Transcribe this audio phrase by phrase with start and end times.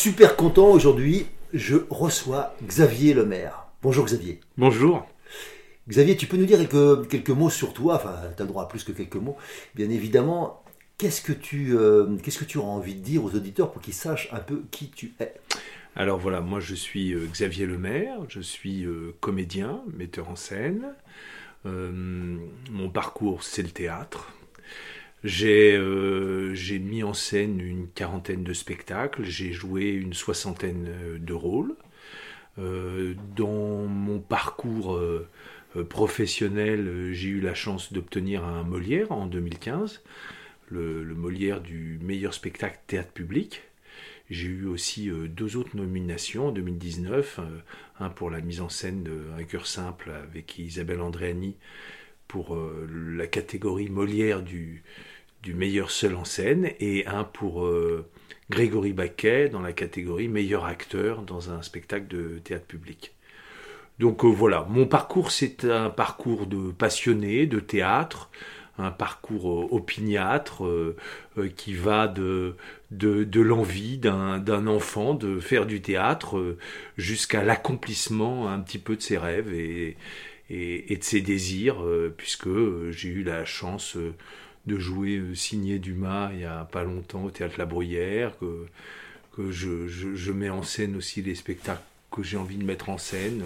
[0.00, 3.66] Super content aujourd'hui, je reçois Xavier Lemaire.
[3.82, 4.40] Bonjour Xavier.
[4.56, 5.06] Bonjour.
[5.90, 7.96] Xavier, tu peux nous dire quelques, quelques mots sur toi?
[7.96, 9.36] Enfin, tu as le droit à plus que quelques mots.
[9.74, 10.64] Bien évidemment,
[10.96, 13.92] qu'est-ce que, tu, euh, qu'est-ce que tu auras envie de dire aux auditeurs pour qu'ils
[13.92, 15.34] sachent un peu qui tu es?
[15.94, 20.94] Alors voilà, moi je suis euh, Xavier Lemaire, je suis euh, comédien, metteur en scène.
[21.66, 24.32] mon parcours, c'est le théâtre.
[25.24, 25.78] J'ai
[26.78, 31.74] mis en scène une quarantaine de spectacles, j'ai joué une soixantaine de rôles.
[32.56, 34.98] dans mon parcours
[35.76, 40.02] euh, professionnel, euh, j'ai eu la chance d'obtenir un Molière en 2015,
[40.68, 43.62] le, Molière du meilleur spectacle théâtre public.
[44.30, 47.40] J'ai eu aussi euh, deux autres nominations en 2019,
[48.00, 51.56] un pour la mise en scène de Un cœur simple avec Isabelle Andréani
[52.26, 54.84] pour la catégorie Molière du,
[55.42, 57.68] du meilleur seul en scène et un pour
[58.50, 63.14] Grégory Baquet dans la catégorie meilleur acteur dans un spectacle de théâtre public.
[64.00, 68.28] Donc euh, voilà, mon parcours c'est un parcours de passionné de théâtre,
[68.76, 70.96] un parcours euh, opiniâtre euh,
[71.54, 72.56] qui va de,
[72.90, 76.56] de, l'envie d'un enfant de faire du théâtre
[76.96, 79.96] jusqu'à l'accomplissement un petit peu de ses rêves et,
[80.48, 81.84] et, de ses désirs,
[82.16, 82.48] puisque
[82.90, 83.96] j'ai eu la chance
[84.66, 88.66] de jouer signé Dumas il n'y a pas longtemps au théâtre La Bruyère, que,
[89.34, 92.98] que je, je, mets en scène aussi les spectacles que j'ai envie de mettre en
[92.98, 93.42] scène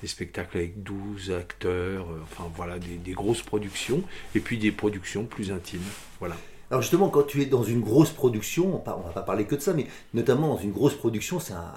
[0.00, 4.02] des spectacles avec 12 acteurs, euh, enfin voilà, des, grosses productions,
[4.34, 5.82] et puis des productions plus intimes.
[6.18, 6.36] Voilà.
[6.70, 9.60] Alors justement, quand tu es dans une grosse production, on va pas parler que de
[9.60, 11.74] ça, mais notamment dans une grosse production, c'est un,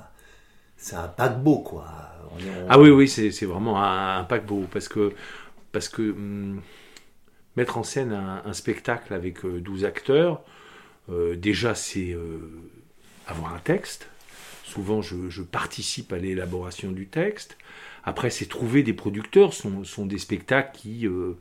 [0.78, 1.86] c'est un paquebot, quoi.
[2.70, 5.14] Ah oui, oui, c'est, vraiment un, paquebot, parce que,
[5.72, 6.62] parce que hum,
[7.56, 10.42] mettre en scène un, spectacle avec 12 euh, acteurs,
[11.10, 12.16] euh, déjà c'est
[13.28, 14.10] avoir un texte.
[14.64, 17.58] Souvent, je, participe à l'élaboration du texte.
[18.04, 21.38] Après, c'est trouver des producteurs, ce sont, des spectacles qui, euh,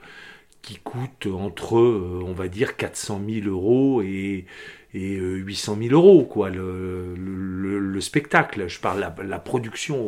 [0.61, 4.45] qui coûtent entre, euh, on va dire, 400 000 euros et,
[4.93, 8.69] et 800 euh, 000 euros, quoi, le, le, spectacle.
[8.69, 10.07] Je parle la, la production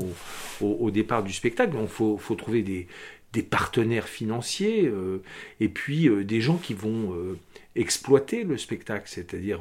[0.60, 1.74] au, départ du spectacle.
[1.80, 2.86] Il faut, faut, trouver des,
[3.34, 4.90] des partenaires financiers
[5.60, 7.14] et puis des gens qui vont
[7.76, 9.60] exploiter le spectacle, c'est-à-dire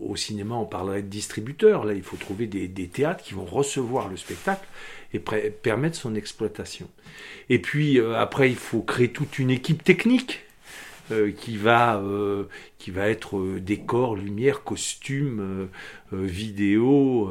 [0.00, 1.84] au cinéma, on parlerait de distributeurs.
[1.84, 4.66] Là, il faut trouver des, théâtres qui vont recevoir le spectacle
[5.12, 6.88] et permettre son exploitation.
[7.48, 10.44] Et puis euh, après, il faut créer toute une équipe technique
[11.10, 12.44] euh, qui va euh,
[12.78, 15.68] qui va être décor, lumière, costume,
[16.12, 17.30] vidéo,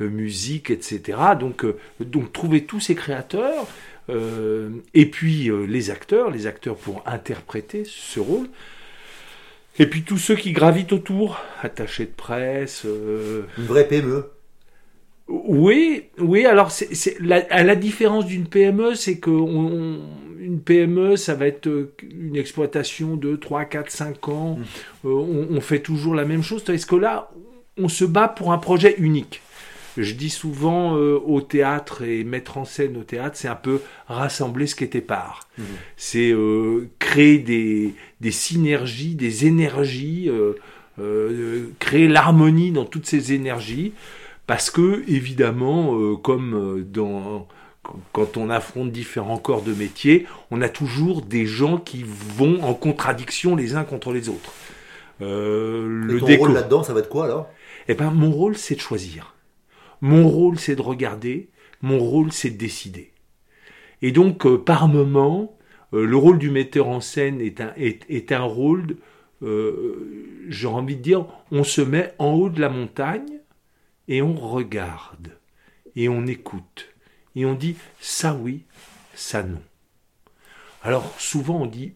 [0.00, 1.18] musique, etc.
[1.38, 1.64] Donc
[2.00, 3.68] donc trouver tous ces créateurs
[4.94, 8.48] et puis les acteurs, les acteurs pour interpréter ce rôle.
[9.78, 12.84] Et puis tous ceux qui gravitent autour, attachés de presse.
[12.84, 14.30] Une vraie PME.
[15.30, 16.44] Oui, oui.
[16.44, 21.68] Alors, c'est, la, à la différence d'une PME, c'est que une PME, ça va être
[21.68, 24.56] euh, une exploitation de 3, 4, 5 ans.
[24.56, 25.08] Mmh.
[25.08, 26.68] Euh, on, fait toujours la même chose.
[26.68, 27.30] Est-ce que là,
[27.76, 29.40] on se bat pour un projet unique.
[29.96, 33.80] Je dis souvent euh, au théâtre et mettre en scène au théâtre, c'est un peu
[34.06, 35.48] rassembler ce qui était part.
[35.58, 35.62] Mmh.
[35.96, 36.34] C'est
[36.98, 40.30] créer des, des, synergies, des énergies,
[41.78, 43.92] créer l'harmonie dans toutes ces énergies
[44.50, 47.46] parce que, évidemment, euh, comme euh, dans,
[48.10, 52.74] quand on affronte différents corps de métier, on a toujours des gens qui vont en
[52.74, 54.52] contradiction les uns contre les autres.
[55.22, 57.48] Euh, le ton rôle là-dedans, ça va être quoi alors?
[57.86, 59.36] Eh ben, mon rôle, c'est de choisir.
[60.00, 61.50] Mon rôle, c'est de regarder.
[61.82, 63.12] Mon rôle, c'est de décider.
[64.02, 65.56] Et donc, par moment,
[65.92, 68.96] le rôle du metteur en scène est un, est, est un rôle
[69.42, 73.40] euh, j'ai envie de dire, on se met en haut de la montagne
[74.08, 75.38] et on regarde
[75.96, 76.88] et on écoute
[77.36, 78.64] et on dit ça oui,
[79.14, 79.62] ça non.
[80.82, 81.94] Alors souvent on dit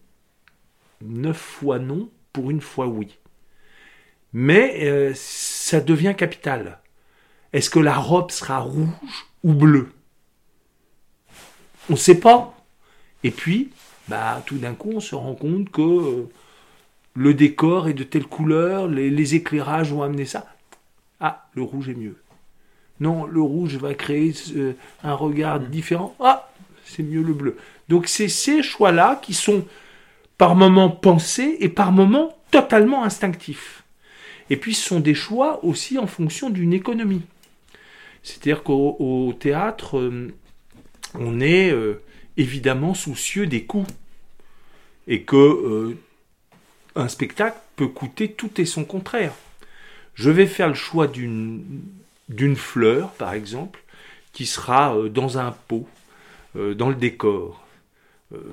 [1.01, 3.17] neuf fois non pour une fois oui.
[4.33, 6.79] Mais euh, ça devient capital.
[7.55, 8.89] Est-ce que la robe sera rouge
[9.41, 9.93] ou bleue?
[11.89, 12.53] On ne sait pas.
[13.23, 13.69] Et puis,
[14.09, 16.29] bah, tout d'un coup, on se rend compte que euh,
[17.13, 20.45] le décor est de telle couleur, les, éclairages vont amener ça.
[21.21, 22.17] Ah, le rouge est mieux.
[22.99, 26.13] Non, le rouge va créer euh, un regard différent.
[26.19, 26.51] Ah,
[26.83, 27.55] c'est mieux le bleu.
[27.87, 29.65] Donc c'est ces choix-là qui sont
[30.37, 33.85] par moments pensés et par moments totalement instinctifs.
[34.49, 37.21] Et puis ce sont des choix aussi en fonction d'une économie.
[38.25, 40.33] C'est-à-dire qu'au théâtre, euh,
[41.13, 42.01] on est euh,
[42.37, 43.85] évidemment soucieux des coûts.
[45.07, 45.97] Et que euh,
[46.95, 49.33] un spectacle peut coûter tout et son contraire.
[50.15, 53.83] Je vais faire le choix d'une fleur, par exemple,
[54.33, 55.87] qui sera dans un pot,
[56.55, 57.67] dans le décor.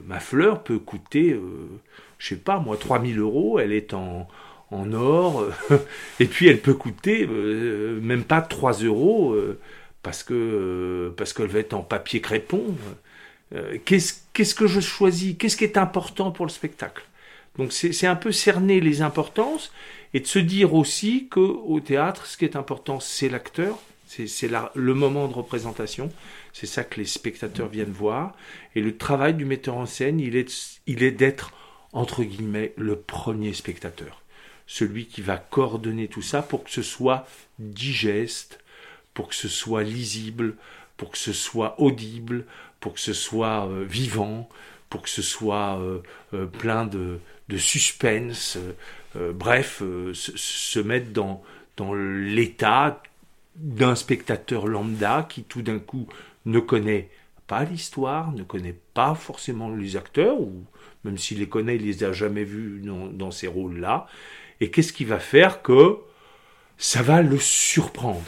[0.07, 1.39] ma fleur peut coûter,
[2.19, 4.29] je sais pas moi, 3000 euros, elle est en,
[4.73, 5.47] en or,
[6.21, 9.59] et puis elle peut coûter euh, même pas 3 euros euh,
[10.03, 12.75] parce que euh, parce qu'elle va être en papier crépon.
[13.85, 15.37] Qu'est-ce que je choisis?
[15.39, 17.05] Qu'est-ce qui est important pour le spectacle?
[17.59, 19.73] Donc c'est un peu cerner les importances
[20.15, 24.51] et de se dire aussi que au théâtre, ce qui est important, c'est l'acteur, c'est
[24.75, 26.11] le moment de représentation.
[26.55, 28.35] C'est ça que les spectateurs viennent voir.
[28.75, 31.53] Et le travail du metteur en scène, il est, il est d'être,
[31.93, 34.22] entre guillemets, le premier spectateur
[34.73, 37.29] celui qui va coordonner tout ça pour que ce soit
[37.59, 38.59] digeste,
[39.13, 40.55] pour que ce soit lisible,
[40.97, 42.47] pour que ce soit audible,
[42.81, 44.49] pour que ce soit euh, vivant,
[44.89, 45.99] pour que ce soit euh,
[46.33, 47.19] euh, plein de,
[47.59, 48.57] suspense,
[49.15, 49.83] bref,
[50.15, 51.43] se, mettre dans,
[51.77, 53.03] dans l'état
[53.57, 56.07] d'un spectateur lambda qui tout d'un coup
[56.47, 57.11] ne connaît
[57.47, 60.65] pas l'histoire, ne connaît pas forcément les acteurs, ou
[61.05, 64.07] même s'il les connaît, il les a jamais vus dans ces rôles-là,
[64.61, 65.97] et qu'est-ce qui va faire que
[66.79, 68.23] ça va le surprendre?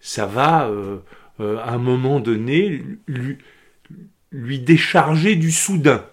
[0.00, 0.98] Ça va, euh,
[1.40, 3.38] euh, à un moment donné, lui,
[4.32, 6.06] lui décharger du soudain.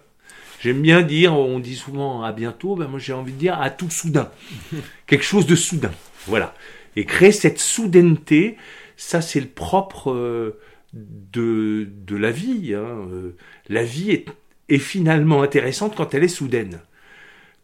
[0.60, 3.70] J'aime bien dire, on dit souvent à bientôt, ben moi j'ai envie de dire à
[3.70, 4.30] tout soudain.
[5.06, 5.92] Quelque chose de soudain.
[6.26, 6.54] Voilà.
[6.96, 8.56] Et créer cette soudaineté,
[8.96, 10.58] ça c'est le propre euh,
[10.92, 12.74] de, de la vie.
[12.74, 13.06] Hein.
[13.68, 14.26] La vie est,
[14.68, 16.80] est finalement intéressante quand elle est soudaine.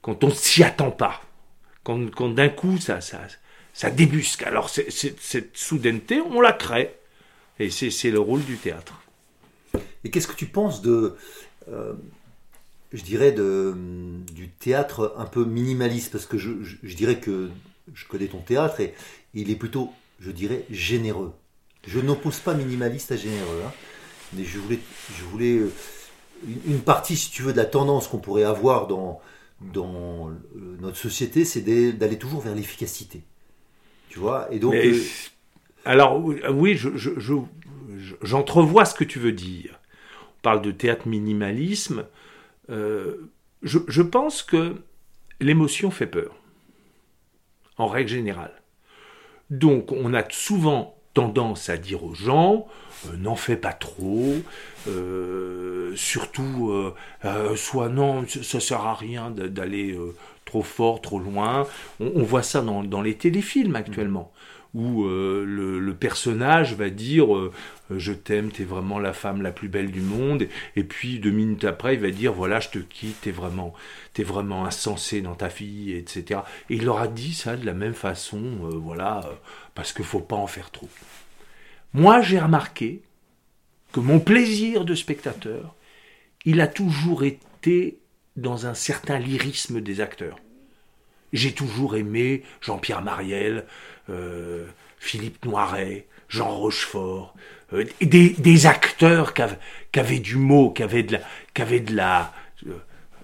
[0.03, 1.23] Quand on ne s'y attend pas
[1.85, 3.21] quand, d'un coup ça, ça,
[3.73, 4.43] ça débusque.
[4.43, 6.97] Alors cette soudaineté, on la crée.
[7.59, 8.95] Et c'est le rôle du théâtre.
[10.05, 11.17] Et qu'est-ce que tu penses de,
[11.69, 11.93] euh,
[12.93, 13.75] je dirais, de,
[14.33, 16.11] du théâtre un peu minimaliste?
[16.11, 16.51] Parce que je,
[16.83, 17.51] je, dirais que
[17.95, 18.95] je connais ton théâtre et
[19.35, 21.33] il est plutôt, je dirais, généreux.
[21.87, 23.63] Je n'oppose pas minimaliste à généreux.
[23.65, 23.73] Hein,
[24.33, 24.81] mais je voulais,
[25.17, 25.73] je voulais euh,
[26.67, 29.21] une partie, si tu veux, de la tendance qu'on pourrait avoir dans,
[29.73, 30.31] dans
[30.81, 31.63] notre société, c'est
[31.93, 33.23] d'aller toujours vers l'efficacité.
[34.09, 34.75] Tu vois Et donc.
[34.75, 35.01] Euh,
[35.85, 36.79] alors, oui,
[38.23, 39.81] j'entrevois je, ce que tu veux dire.
[40.39, 42.07] On parle de théâtre minimalisme.
[42.71, 43.31] Euh,
[43.63, 44.77] je, pense que
[45.41, 46.35] l'émotion fait peur,
[47.79, 48.53] en règle générale.
[49.51, 54.35] Donc, on a souvent tendance à dire aux gens euh, n'en fais pas trop,
[54.89, 56.71] euh, surtout
[57.25, 59.99] euh, soit non, ça sert à rien d'aller
[60.45, 61.67] trop fort, trop loin.
[62.01, 64.33] On, voit ça dans, les téléfilms actuellement.
[64.75, 67.27] Où le, personnage va dire
[67.91, 71.65] je t'aime, t'es vraiment la femme la plus belle du monde, et puis deux minutes
[71.65, 73.75] après il va dire voilà je te quitte, t'es vraiment,
[74.19, 76.41] es vraiment insensé dans ta fille, etc.
[76.71, 79.21] Et il leur a dit ça de la même façon, voilà,
[79.75, 80.89] parce qu'il faut pas en faire trop.
[81.95, 83.03] Moi, j'ai remarqué
[83.93, 85.75] que mon plaisir de spectateur,
[86.45, 87.99] il a toujours été
[88.37, 90.39] dans un certain lyrisme des acteurs.
[91.33, 93.65] J'ai toujours aimé Jean-Pierre Mariel,
[94.11, 94.67] euh,
[94.99, 97.35] Philippe Noiret, Jean Rochefort,
[97.73, 99.43] euh, des, acteurs qui
[100.01, 102.35] avaient, du mot, qui avaient de la, de la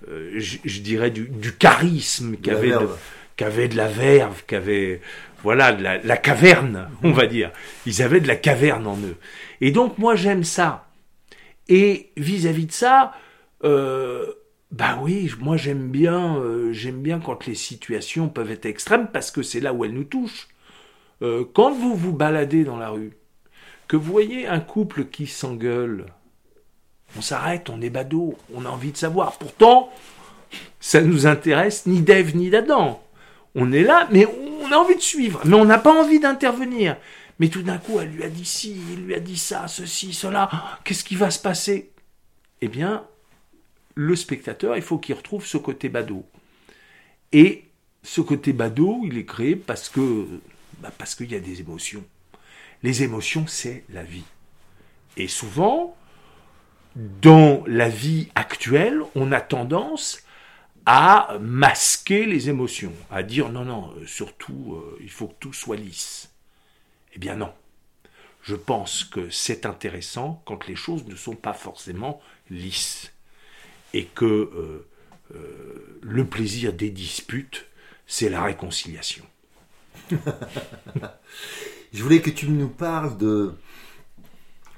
[0.09, 2.89] euh, je, dirais du, charisme, qui avaient, de,
[3.39, 5.01] de la verve, qui avaient
[5.43, 7.53] voilà, la, caverne, on va dire.
[7.87, 9.17] Ils avaient de la caverne en eux.
[9.61, 10.89] Et donc moi j'aime ça.
[11.69, 13.13] Et vis-à-vis de ça,
[13.65, 14.27] euh,
[14.73, 19.31] bah oui, moi j'aime bien, euh, j'aime bien quand les situations peuvent être extrêmes parce
[19.31, 20.49] que c'est là où elles nous touchent.
[21.23, 23.13] Euh, quand vous vous baladez dans la rue,
[23.87, 26.07] que vous voyez un couple qui s'engueule,
[27.17, 29.39] on s'arrête, on est badaud, on a envie de savoir.
[29.39, 29.91] Pourtant,
[30.81, 33.03] ça nous intéresse ni d'Ève ni d'Adam.
[33.55, 36.97] On est là, mais on a envie de suivre, mais on n'a pas envie d'intervenir.
[37.39, 40.13] Mais tout d'un coup, elle lui a dit ci, il lui a dit ça, ceci,
[40.13, 40.51] cela.
[40.85, 41.91] Qu'est-ce qui va se passer?
[42.61, 43.05] Eh bien,
[43.95, 46.25] le spectateur, il faut qu'il retrouve ce côté badaud.
[47.33, 47.65] Et
[48.03, 50.27] ce côté badaud, il est créé parce que
[50.81, 52.05] bah parce qu'il y a des émotions.
[52.83, 54.25] Les émotions, c'est la vie.
[55.17, 55.97] Et souvent,
[56.95, 60.21] dans la vie actuelle, on a tendance
[60.91, 65.53] à masquer les émotions, à dire non, non, euh, surtout, euh, il faut que tout
[65.53, 66.31] soit lisse.
[67.13, 67.53] Eh bien non.
[68.43, 73.13] Je pense que c'est intéressant quand les choses ne sont pas forcément lisses
[73.93, 74.25] et que
[75.35, 77.67] euh, le plaisir des disputes,
[78.07, 79.27] c'est la réconciliation.
[81.93, 83.53] Je voulais que tu nous parles de,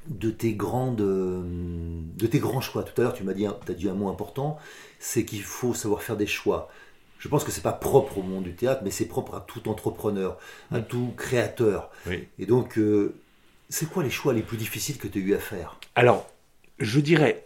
[0.08, 2.82] de tes grandes, de tes grands choix.
[2.82, 4.58] Tout à l'heure, tu m'as dit, as dit un mot important,
[5.00, 6.70] c'est qu'il faut savoir faire des choix.
[7.18, 9.68] Je pense que c'est pas propre au monde du théâtre, mais c'est propre à tout
[9.68, 10.38] entrepreneur,
[10.70, 11.90] à tout créateur.
[12.38, 13.14] Et donc, euh,
[13.68, 15.78] c'est quoi les choix les plus difficiles que tu as eu à faire?
[15.96, 16.30] Alors,
[16.78, 17.44] je dirais,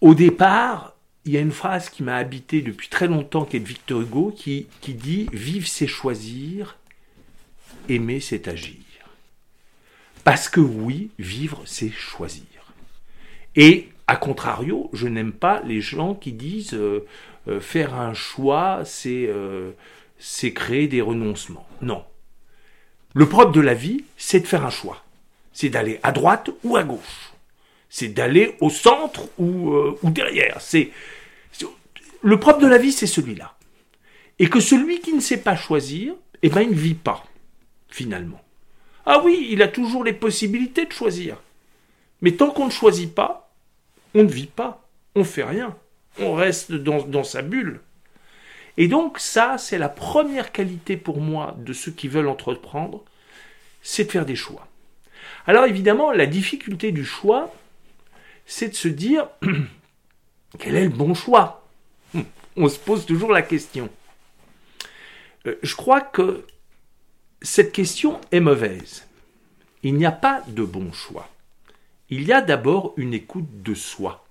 [0.00, 0.94] au départ,
[1.24, 4.02] il y a une phrase qui m'a habité depuis très longtemps, qui est de Victor
[4.02, 6.78] Hugo, qui, qui dit Vivre, c'est choisir,
[7.88, 8.76] aimer, c'est agir.
[10.22, 12.72] Parce que oui, vivre, c'est choisir.
[13.54, 17.06] Et, à contrario, je n'aime pas les gens qui disent euh,
[17.48, 19.72] euh, faire un choix, euh,
[20.18, 21.66] c'est créer des renoncements.
[21.82, 22.04] Non.
[23.14, 25.02] Le propre de la vie, c'est de faire un choix.
[25.52, 27.32] C'est d'aller à droite ou à gauche.
[27.88, 30.60] C'est d'aller au centre ou, ou derrière.
[30.60, 30.90] C'est
[32.22, 33.54] le propre de la vie, c'est celui-là.
[34.38, 37.24] Et que celui qui ne sait pas choisir, eh ben, il ne vit pas,
[37.88, 38.42] finalement.
[39.06, 41.38] Ah oui, il a toujours les possibilités de choisir.
[42.20, 43.45] Mais tant qu'on ne choisit pas,
[44.16, 45.76] on ne vit pas, on ne fait rien,
[46.18, 47.80] on reste dans, sa bulle.
[48.78, 53.04] Et donc ça, c'est la première qualité pour moi de ceux qui veulent entreprendre,
[53.82, 54.66] c'est de faire des choix.
[55.46, 57.54] Alors évidemment, la difficulté du choix,
[58.46, 59.28] c'est de se dire
[60.58, 61.68] quel est le bon choix?
[62.56, 63.90] On se pose toujours la question.
[65.46, 66.46] Euh, je crois que
[67.42, 69.06] cette question est mauvaise.
[69.82, 71.28] Il n'y a pas de bon choix.
[72.10, 74.24] Il y a d'abord une écoute de soi.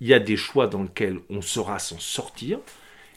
[0.00, 2.58] Il y a des choix dans lesquels on saura s'en sortir,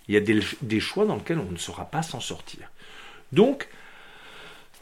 [0.07, 2.71] il y a des, choix dans lesquels on ne saura pas s'en sortir.
[3.31, 3.67] Donc,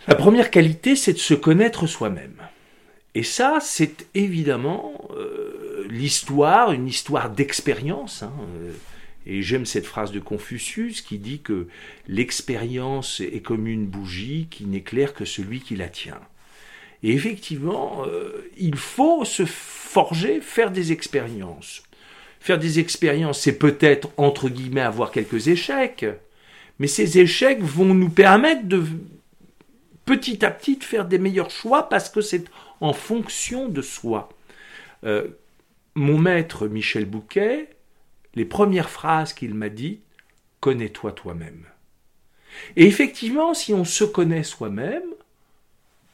[0.07, 2.41] la première qualité, c'est de se connaître soi-même.
[3.13, 8.23] Et ça, c'est évidemment euh, l'histoire, une histoire d'expérience.
[8.23, 8.31] Hein,
[8.61, 8.73] euh,
[9.25, 11.67] et j'aime cette phrase de Confucius qui dit que
[12.07, 16.21] l'expérience est comme une bougie qui n'éclaire que celui qui la tient.
[17.03, 21.83] Et effectivement, euh, il faut se forger, faire des expériences.
[22.39, 26.05] Faire des expériences, c'est peut-être, entre guillemets, avoir quelques échecs,
[26.79, 28.83] mais ces échecs vont nous permettre de
[30.05, 32.45] petit à petit de faire des meilleurs choix parce que c'est
[32.79, 34.29] en fonction de soi.
[35.03, 35.27] Euh,
[35.95, 37.69] mon maître Michel Bouquet,
[38.35, 39.99] les premières phrases qu'il m'a dit,
[40.59, 41.65] connais-toi toi-même.
[42.75, 45.03] Et effectivement, si on se connaît soi-même,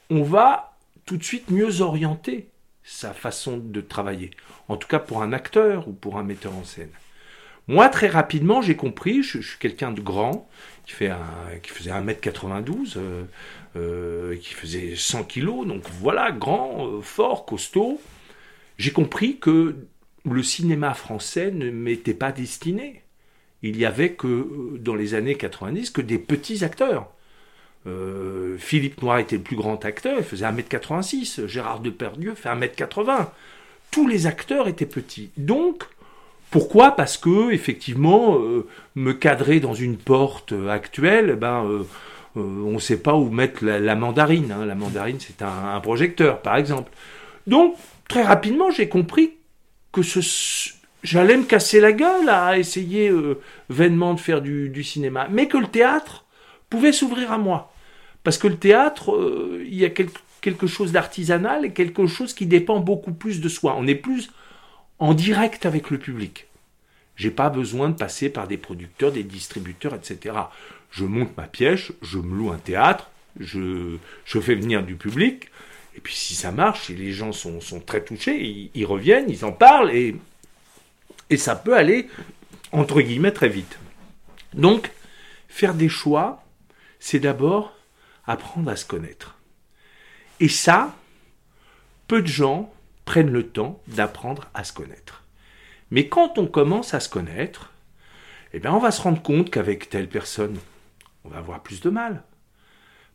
[0.10, 0.73] on va
[1.05, 2.50] tout de suite mieux orienter
[2.83, 4.31] sa façon de travailler.
[4.67, 6.91] En tout cas pour un acteur ou pour un metteur en scène.
[7.67, 10.50] Moi, très rapidement, j'ai compris, je, suis quelqu'un de grand,
[10.86, 11.12] qui, fait
[11.62, 13.24] qui faisait 1m92, euh,
[13.77, 18.01] euh, qui faisait 100 kg, donc voilà, grand, euh, fort, costaud.
[18.77, 19.77] J'ai compris que
[20.29, 23.03] le cinéma français ne m'était pas destiné.
[23.62, 27.12] Il y avait que, dans les années 90, que des petits acteurs.
[27.86, 31.48] Euh, Philippe Noir était le plus grand acteur, il faisait 1m86.
[31.48, 33.28] Gérard Depardieu fait 1m80.
[33.92, 35.32] Tous les acteurs étaient petits.
[35.38, 35.84] Donc,
[36.50, 36.92] pourquoi?
[36.92, 41.84] Parce que, effectivement, euh, me cadrer dans une porte actuelle, eh ben, euh,
[42.36, 44.52] on ne sait pas où mettre la, mandarine.
[44.52, 44.66] Hein.
[44.66, 46.92] La mandarine, c'est un, projecteur, par exemple.
[47.48, 47.75] Donc,
[48.08, 49.34] très rapidement, j'ai compris
[49.92, 50.02] que
[51.04, 55.58] j'allais me casser la gueule à essayer euh, vainement de faire du, cinéma, mais que
[55.58, 56.25] le théâtre
[56.70, 57.73] pouvait s'ouvrir à moi.
[58.24, 62.46] Parce que le théâtre, euh, il y a quelque chose d'artisanal et quelque chose qui
[62.46, 63.75] dépend beaucoup plus de soi.
[63.77, 64.32] On est plus
[65.00, 66.48] en direct avec le public.
[67.15, 70.36] J'ai pas besoin de passer par des producteurs, des distributeurs, etc.
[70.89, 75.50] Je monte ma pièce, je me loue un théâtre, je, je fais venir du public,
[75.96, 79.51] et puis si ça marche, si les gens sont, très touchés, ils, reviennent, ils en
[79.51, 80.15] parlent, et,
[81.30, 82.08] et ça peut aller,
[82.72, 83.77] entre guillemets, très vite.
[84.53, 84.92] Donc,
[85.48, 86.44] faire des choix,
[87.00, 87.75] c'est d'abord
[88.25, 89.38] apprendre à se connaître.
[90.39, 90.96] Et ça,
[92.08, 92.74] peu de gens
[93.06, 95.24] prennent le temps d'apprendre à se connaître.
[95.92, 97.72] Mais quand on commence à se connaître,
[98.53, 100.58] eh bien on va se rendre compte qu'avec telle personne,
[101.24, 102.24] on va avoir plus de mal.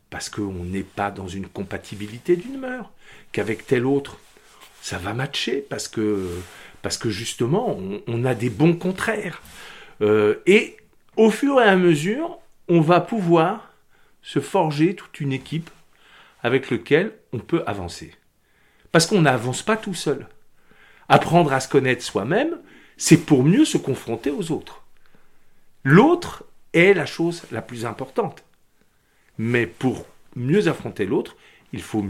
[0.09, 2.91] Parce qu'on n'est pas dans une compatibilité d'humeur.
[3.31, 4.17] Qu'avec tel autre,
[4.81, 6.39] ça va matcher parce que,
[6.81, 9.41] parce que justement, on, a des bons contraires.
[10.01, 10.77] Euh, et
[11.15, 13.68] au fur et à mesure, on va pouvoir
[14.21, 15.69] se forger toute une équipe
[16.41, 18.13] avec laquelle on peut avancer.
[18.91, 20.27] Parce qu'on n'avance pas tout seul.
[21.07, 22.57] Apprendre à se connaître soi-même,
[22.97, 24.83] c'est pour mieux se confronter aux autres.
[25.83, 28.43] L'autre est la chose la plus importante.
[29.37, 31.35] Mais pour mieux affronter l'autre,
[31.73, 32.05] il faut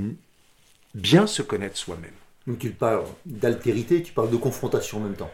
[0.96, 2.12] bien se connaître soi-même.
[2.48, 5.32] Donc tu parles d'altérité, tu parles de confrontation en même temps.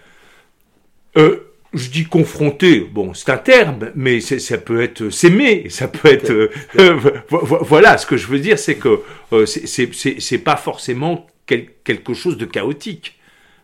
[1.17, 6.08] Euh, je dis confronter, bon, c'est un terme, mais ça peut être s'aimer, ça peut
[6.08, 9.01] être, euh, voilà, ce que je veux dire, c'est que
[9.34, 13.20] euh, c'est pas forcément quelque chose de chaotique.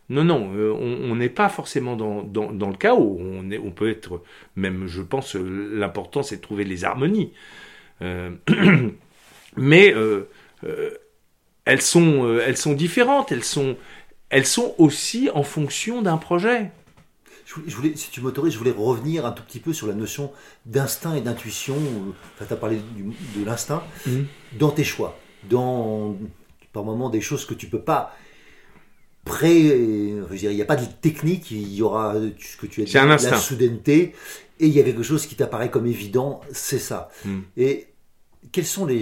[0.09, 3.17] Non, non, euh, on n'est pas forcément dans, dans, le chaos.
[3.19, 4.21] On, est, on peut être,
[4.57, 7.31] même, je pense, l'important c'est de trouver les harmonies.
[9.57, 9.95] mais
[11.65, 13.31] elles sont, elles sont différentes.
[13.31, 13.77] Elles sont,
[14.29, 16.71] elles sont aussi en fonction d'un projet
[17.65, 20.31] je voulais, si tu m'autorises, je voulais revenir un tout petit peu sur la notion
[20.65, 21.75] d'instinct et d'intuition.
[22.35, 22.79] Enfin, tu as parlé
[23.35, 24.25] de l'instinct mhm.
[24.57, 26.15] dans tes choix, dans
[26.73, 28.15] par moments des choses que tu peux pas
[29.25, 29.59] pré.
[29.59, 33.05] il n'y a pas de technique, il y aura ce que tu as dit, un
[33.05, 34.15] la soudaineté,
[34.59, 37.09] et il y a quelque chose qui t'apparaît comme évident, c'est ça.
[37.25, 37.43] Mhm.
[37.57, 37.87] Et
[38.51, 39.01] quels sont les.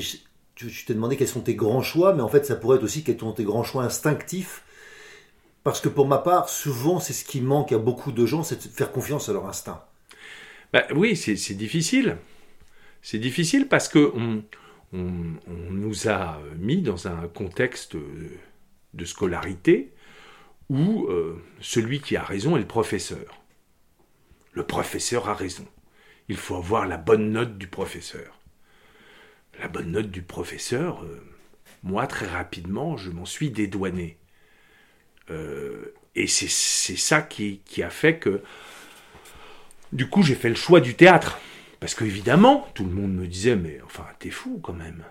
[0.56, 3.03] Tu t'es demandé quels sont tes grands choix, mais en fait, ça pourrait être aussi
[3.03, 4.63] quels sont tes grands choix instinctifs
[5.63, 8.68] parce que pour ma part, souvent, c'est ce qui manque à beaucoup de gens, c'est
[8.68, 9.84] de faire confiance à leur instinct.
[10.74, 12.18] Bah, oui, c'est difficile.
[13.01, 14.44] C'est difficile parce que on,
[15.72, 17.96] nous a mis dans un contexte
[18.94, 19.94] de scolarité
[20.70, 23.42] où euh, celui qui a raison est le professeur.
[24.54, 25.66] Le professeur a raison.
[26.28, 28.39] Il faut avoir la bonne note du professeur.
[29.60, 31.20] La bonne note du professeur, euh,
[31.84, 34.19] moi très rapidement, je m'en suis dédouané.
[35.29, 38.42] Euh, et c'est ça qui, a fait que,
[39.94, 41.39] du coup, j'ai fait le choix du théâtre.
[41.79, 45.03] Parce qu'évidemment, tout le monde me disait, mais enfin, t'es fou quand même.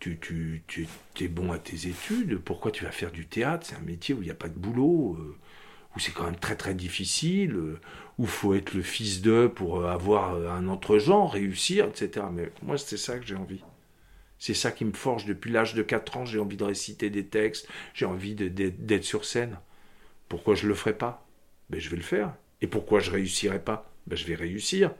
[0.00, 0.88] Tu, tu, tu
[1.20, 3.66] es bon à tes études, pourquoi tu vas faire du théâtre?
[3.68, 5.36] C'est un métier où il n'y a pas de boulot, euh,
[5.94, 7.80] où c'est quand même très très difficile, euh,
[8.16, 12.26] où faut être le fils d'eux pour avoir un autre genre, réussir, etc.
[12.32, 13.62] Mais moi, c'est ça que j'ai envie.
[14.38, 16.24] C'est ça qui me forge depuis l'âge de 4 ans.
[16.24, 19.58] J'ai envie de réciter des textes, j'ai envie d'être sur scène.
[20.28, 21.26] Pourquoi je ne le ferai pas?
[21.70, 22.34] Ben, Je vais le faire.
[22.60, 23.90] Et pourquoi je ne réussirai pas?
[24.06, 24.92] Ben, Je vais réussir.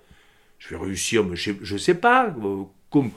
[0.59, 2.35] Je vais réussir, mais je ne sais pas.
[2.43, 3.13] Euh, comme,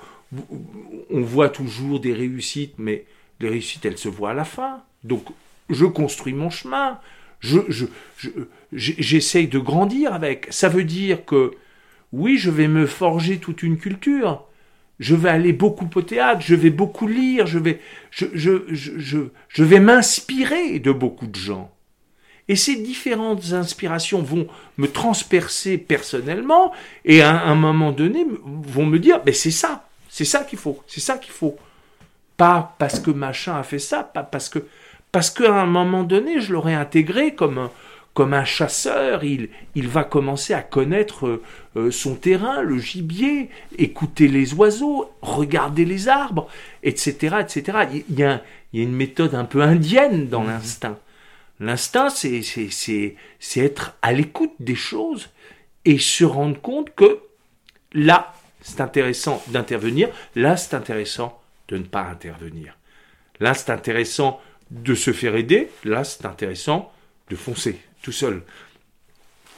[1.10, 3.05] on voit toujours des réussites, mais
[3.39, 4.84] les réussites, elles se voient à la fin.
[5.03, 5.25] Donc,
[5.69, 6.99] je construis mon chemin.
[7.39, 7.60] Je,
[8.71, 10.47] j'essaye de grandir avec.
[10.51, 11.51] Ça veut dire que,
[12.12, 14.45] oui, je vais me forger toute une culture
[15.01, 19.79] je vais aller beaucoup au théâtre, je vais beaucoup lire, je vais, je, je, vais
[19.79, 21.71] m'inspirer de beaucoup de gens.
[22.47, 26.71] Et ces différentes inspirations vont me transpercer personnellement
[27.03, 30.79] et à un moment donné vont me dire, mais c'est ça, c'est ça qu'il faut,
[30.85, 31.57] c'est ça qu'il faut.
[32.37, 34.59] Pas parce que machin a fait ça, pas parce que,
[35.11, 37.71] parce qu'à un moment donné, je l'aurais intégré comme un,
[38.13, 41.41] comme un chasseur, il, il va commencer à connaître
[41.78, 46.50] euh, son terrain, le gibier, écouter les oiseaux, regarder les arbres,
[46.84, 47.38] etc.
[47.39, 48.04] etc.
[48.10, 48.41] Il, y a,
[48.74, 50.47] il y a une méthode un peu indienne dans mmh.
[50.47, 51.00] l'instinct.
[51.62, 55.30] L'instinct, c'est, c'est, c'est être à l'écoute des choses
[55.86, 57.19] et se rendre compte que
[57.93, 62.78] là, c'est intéressant d'intervenir, là, c'est intéressant de ne pas intervenir.
[63.39, 66.91] Là, c'est intéressant de se faire aider, là, c'est intéressant
[67.30, 68.43] de foncer tout seul.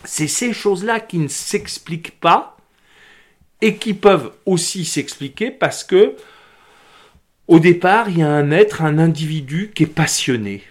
[0.03, 2.57] C'est ces choses-là qui ne s'expliquent pas
[3.61, 6.15] et qui peuvent aussi s'expliquer parce que
[7.47, 10.63] au départ, il y a un être, un individu qui est passionné.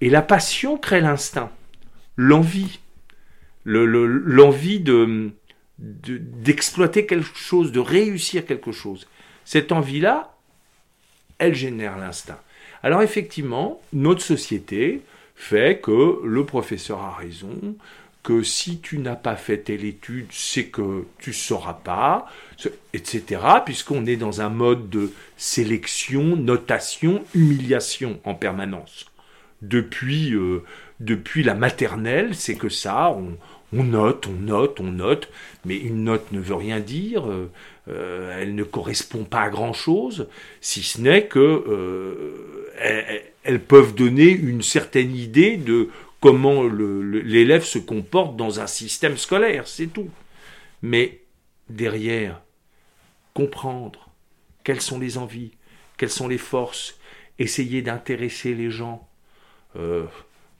[0.00, 1.50] Et la passion crée l'instinct,
[2.16, 2.80] l'envie,
[3.64, 5.30] l'envie de,
[5.78, 9.08] d'exploiter quelque chose, de réussir quelque chose.
[9.44, 10.34] Cette envie-là,
[11.38, 12.40] elle génère l'instinct.
[12.82, 15.02] Alors effectivement, notre société,
[15.34, 17.76] fait que le professeur a raison,
[18.22, 22.26] que si tu n'as pas fait telle étude, c'est que tu ne sauras pas,
[22.94, 29.06] etc., puisqu'on est dans un mode de sélection, notation, humiliation en permanence.
[29.60, 30.62] Depuis, euh,
[31.00, 35.28] depuis la maternelle, c'est que ça, on, note, on note, on note,
[35.64, 37.26] mais une note ne veut rien dire,
[37.88, 40.28] euh, euh, elle ne correspond pas à grand-chose,
[40.60, 41.64] si ce n'est que
[43.44, 45.88] elles peuvent donner une certaine idée de
[46.20, 50.10] comment l'élève se comporte dans un système scolaire, c'est tout.
[50.80, 51.22] Mais
[51.68, 52.40] derrière,
[53.34, 54.10] comprendre
[54.62, 55.52] quelles sont les envies,
[55.96, 56.98] quelles sont les forces,
[57.38, 59.08] essayer d'intéresser les gens.
[59.76, 60.04] Euh,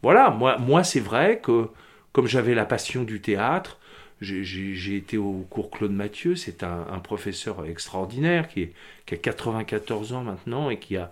[0.03, 1.69] voilà, moi, moi c'est vrai que
[2.13, 3.79] comme j'avais la passion du théâtre,
[4.23, 8.69] j'ai été au cours Claude Mathieu, c'est un, professeur extraordinaire qui,
[9.11, 11.11] a 94 ans maintenant et qui a,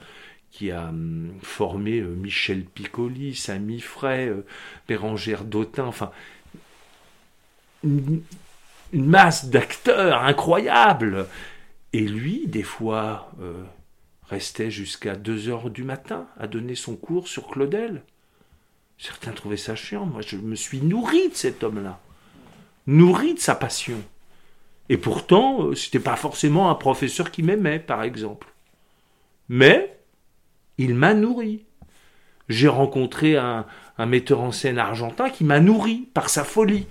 [0.89, 4.47] hum, formé euh, Michel Piccoli, Samy Frey, euh,
[4.89, 6.11] Bérangère Dautin, enfin,
[7.85, 8.23] une,
[8.93, 11.27] masse d'acteurs incroyables.
[11.93, 13.63] Et lui, des fois, euh,
[14.29, 18.03] restait jusqu'à 2 heures du matin à donner son cours sur Claudel.
[18.99, 20.07] Certains trouvaient ça chiant.
[20.07, 22.01] Moi, je me suis nourri de cet homme-là,
[22.87, 24.03] nourri de sa passion.
[24.89, 28.49] Et pourtant, c'était pas forcément un professeur qui m'aimait, par exemple.
[29.49, 29.97] Mais
[30.79, 31.65] il m'a nourri.
[32.49, 33.67] J'ai rencontré un,
[33.99, 36.87] metteur en scène argentin qui m'a nourri par sa folie.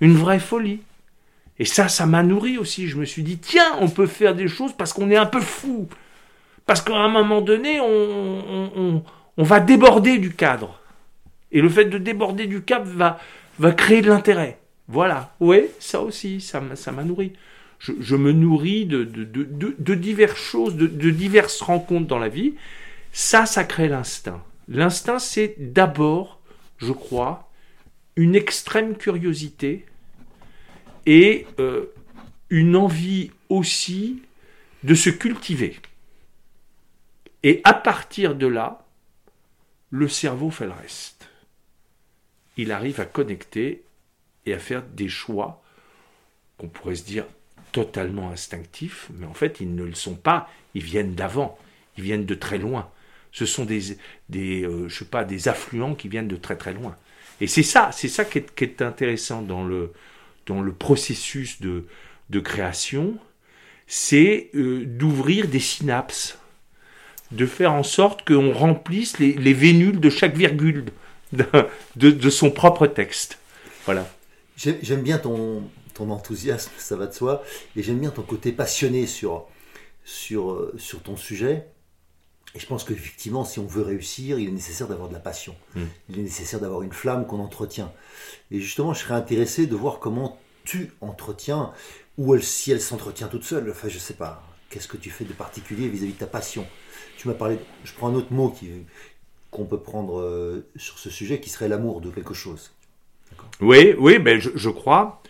[0.00, 0.80] Une vraie folie.
[1.58, 2.86] Et ça, ça m'a nourri aussi.
[2.86, 5.40] Je me suis dit, tiens, on peut faire des choses parce qu'on est un peu
[5.40, 5.88] fou.
[6.64, 9.02] Parce qu'à un moment donné, on,
[9.36, 10.80] va déborder du cadre.
[11.52, 13.18] Et le fait de déborder du cadre va,
[13.58, 14.58] va créer de l'intérêt.
[14.88, 15.34] Voilà.
[15.40, 17.32] Oui, ça aussi, ça m'a nourri.
[17.78, 22.54] Je, me nourris de, de, diverses choses, de, diverses rencontres dans la vie.
[23.12, 24.42] Ça, ça crée l'instinct.
[24.68, 26.40] L'instinct, c'est d'abord,
[26.78, 27.50] je crois,
[28.16, 29.84] une extrême curiosité
[31.04, 31.86] et euh,
[32.50, 34.22] une envie aussi
[34.82, 35.76] de se cultiver.
[37.42, 38.86] Et à partir de là,
[39.90, 41.28] le cerveau fait le reste.
[42.56, 43.82] Il arrive à connecter
[44.46, 45.62] et à faire des choix
[46.58, 47.26] qu'on pourrait se dire
[47.72, 51.58] totalement instinctifs, mais en fait ils ne le sont pas, ils viennent d'avant,
[51.98, 52.90] ils viennent de très loin
[53.36, 53.98] ce sont des,
[54.30, 56.96] des euh, sais pas, des affluents qui viennent de très très loin.
[57.42, 59.92] Et c'est ça, c'est ça qui est, intéressant dans le,
[60.46, 61.84] dans le processus de,
[62.30, 63.18] de création,
[63.86, 66.38] c'est euh, d'ouvrir des synapses,
[67.30, 70.86] de faire en sorte qu'on remplisse les, les, vénules de chaque virgule
[71.34, 71.44] de,
[71.96, 73.38] de, son propre texte.
[73.84, 74.08] Voilà.
[74.56, 75.62] J'aime bien ton,
[75.94, 77.42] ton enthousiasme, ça va de soi,
[77.76, 79.46] et j'aime bien ton côté passionné sur,
[80.04, 81.66] sur, euh, sur ton sujet.
[82.54, 85.54] Et je pense qu'effectivement, si on veut réussir, il est nécessaire d'avoir de la passion.
[85.74, 85.84] Hmm.
[86.08, 87.92] Il est nécessaire d'avoir une flamme qu'on entretient.
[88.50, 91.72] Et justement, je serais intéressé de voir comment tu entretiens,
[92.16, 93.70] ou elle, si elle s'entretient toute seule.
[93.70, 94.42] Enfin, je sais pas.
[94.70, 96.66] Qu'est-ce que tu fais de particulier vis-à-vis de ta passion?
[97.18, 97.58] Tu m'as parlé.
[97.84, 98.54] Je prends un autre mot
[99.50, 102.72] qu'on peut prendre euh, sur ce sujet, qui serait l'amour de quelque chose.
[103.60, 105.22] Oui, oui, ben je, je crois.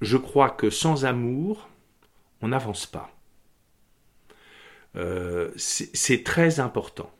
[0.00, 1.68] Je crois que sans amour,
[2.42, 3.10] on n'avance pas.
[4.96, 7.10] Euh, c'est très important.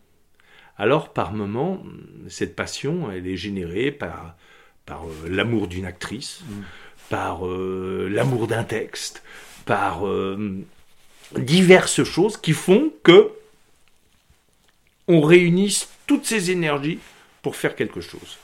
[0.79, 1.83] Alors, par moment,
[2.29, 4.37] cette passion, elle est générée par,
[4.85, 6.63] par euh, l'amour d'une actrice, mm.
[7.11, 9.23] par euh, l'amour d'un texte,
[9.65, 10.05] par
[11.37, 13.33] diverses choses qui font que
[15.09, 17.01] on réunisse toutes ces énergies
[17.43, 18.39] pour faire quelque chose.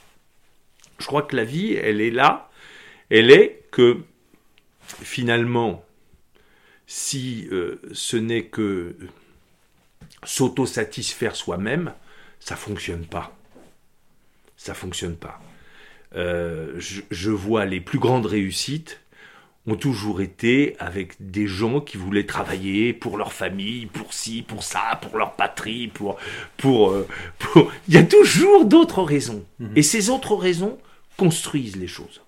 [0.98, 2.50] Je crois que la vie, elle est là,
[3.10, 3.98] elle est que
[5.02, 5.84] finalement,
[6.86, 7.48] si
[7.92, 8.94] ce n'est que
[10.24, 11.92] s'auto-satisfaire soi-même,
[12.40, 13.36] ça fonctionne pas.
[14.56, 15.40] Ça fonctionne pas.
[16.14, 19.00] Euh, je, vois les plus grandes réussites
[19.66, 24.64] ont toujours été avec des gens qui voulaient travailler pour leur famille, pour ci, pour
[24.64, 26.16] ça, pour leur patrie, pour
[26.56, 27.06] pour, euh,
[27.88, 29.44] il y a toujours d'autres raisons.
[29.60, 29.72] Mhm.
[29.76, 30.78] Et ces autres raisons
[31.16, 32.22] construisent les choses.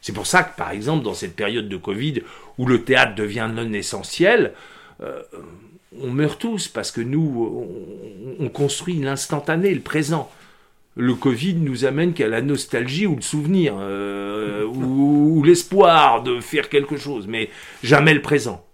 [0.00, 2.22] C'est pour ça que par exemple dans cette période de Covid
[2.56, 4.54] où le théâtre devient non essentiel,
[5.02, 5.22] euh,
[6.00, 10.30] on meurt tous parce que nous, on, construit l'instantané, le présent.
[10.98, 16.68] Le Covid nous amène qu'à la nostalgie ou le souvenir, euh, ou, l'espoir de faire
[16.68, 17.48] quelque chose, mais
[17.82, 18.66] jamais le présent.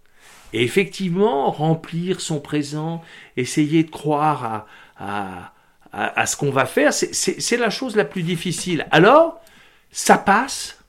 [0.52, 3.02] Et effectivement, remplir son présent,
[3.36, 4.66] essayer de croire
[4.98, 5.52] à,
[5.92, 8.86] à ce qu'on va faire, c'est la chose la plus difficile.
[8.90, 9.40] Alors,
[9.92, 10.82] ça passe,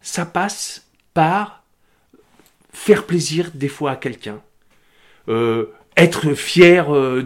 [0.00, 1.62] ça passe par
[2.72, 4.40] faire plaisir des fois à quelqu'un
[5.28, 7.22] euh, être fier euh,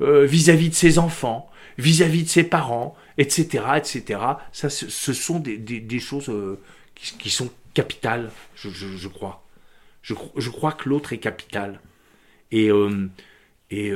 [0.00, 4.20] vis-à-vis de ses enfants, vis-à-vis de ses parents, etc., etc.
[4.52, 6.30] Ça, ce sont des, choses
[6.94, 9.44] qui, sont capitales, je, crois.
[10.02, 10.14] Je,
[10.50, 11.80] crois que l'autre est capital.
[12.52, 12.70] Et,
[13.70, 13.92] et,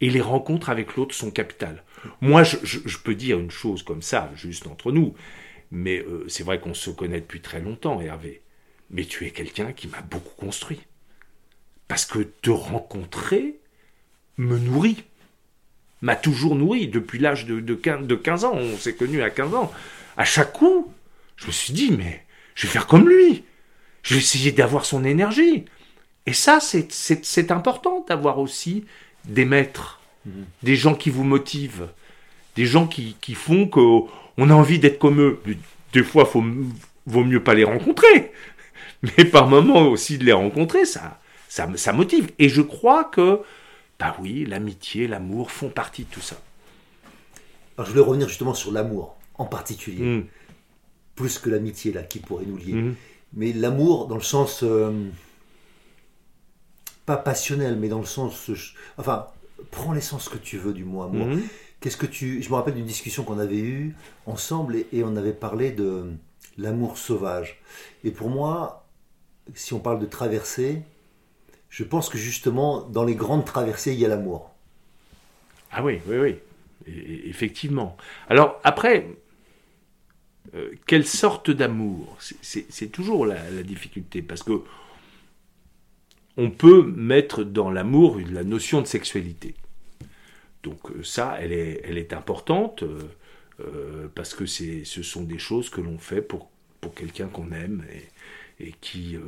[0.00, 1.82] et les rencontres avec l'autre sont capitales.
[2.20, 5.14] Moi, je, peux dire une chose comme ça, juste entre nous,
[5.70, 8.42] mais c'est vrai qu'on se connaît depuis très longtemps, Hervé.
[8.90, 10.80] Mais tu es quelqu'un qui m'a beaucoup construit.
[11.88, 13.58] Parce que te rencontrer
[14.36, 15.04] me nourrit,
[16.02, 18.54] m'a toujours nourri depuis l'âge de, de, 15, ans.
[18.54, 19.72] On s'est connus à 15 ans.
[20.16, 20.92] À chaque coup,
[21.36, 23.44] je me suis dit, mais je vais faire comme lui.
[24.02, 25.64] Je vais essayer d'avoir son énergie.
[26.26, 28.84] Et ça, c'est important d'avoir aussi
[29.24, 30.44] des maîtres, mhm.
[30.62, 31.88] des gens qui vous motivent,
[32.56, 35.40] des gens qui, qui font qu'on a envie d'être comme eux.
[35.92, 36.66] Des fois, il
[37.06, 38.32] vaut mieux pas les rencontrer.
[39.02, 42.30] Mais par moments aussi de les rencontrer, ça, ça, ça motive.
[42.38, 43.40] Et je crois que,
[43.98, 46.36] bah oui, l'amitié, l'amour font partie de tout ça.
[47.76, 50.26] Alors, je voulais revenir justement sur l'amour en particulier, mm.
[51.14, 52.72] plus que l'amitié là qui pourrait nous lier.
[52.72, 52.94] Mm.
[53.34, 54.92] Mais l'amour dans le sens euh,
[57.04, 58.50] pas passionnel, mais dans le sens,
[58.98, 59.26] enfin,
[59.70, 61.26] prends l'essence que tu veux du mot amour.
[61.26, 61.42] Mm.
[61.80, 65.34] Qu'est-ce que tu, je me rappelle d'une discussion qu'on avait eue ensemble et, on avait
[65.34, 66.10] parlé de
[66.56, 67.60] l'amour sauvage.
[68.02, 68.86] Et pour moi,
[69.54, 70.82] si on parle de traversée,
[71.76, 74.50] je pense que justement dans les grandes traversées il y a l'amour.
[75.70, 76.36] Ah oui, oui, oui
[76.86, 77.98] effectivement.
[78.30, 79.10] Alors après,
[80.54, 82.16] euh, quelle sorte d'amour?
[82.40, 84.62] C'est toujours la, difficulté, parce que
[86.38, 89.54] on peut mettre dans l'amour la notion de sexualité.
[90.62, 92.84] Donc euh, ça, elle est, importante,
[93.60, 96.48] euh, parce que ce sont des choses que l'on fait pour,
[96.80, 97.84] pour quelqu'un qu'on aime
[98.60, 99.18] et, qui,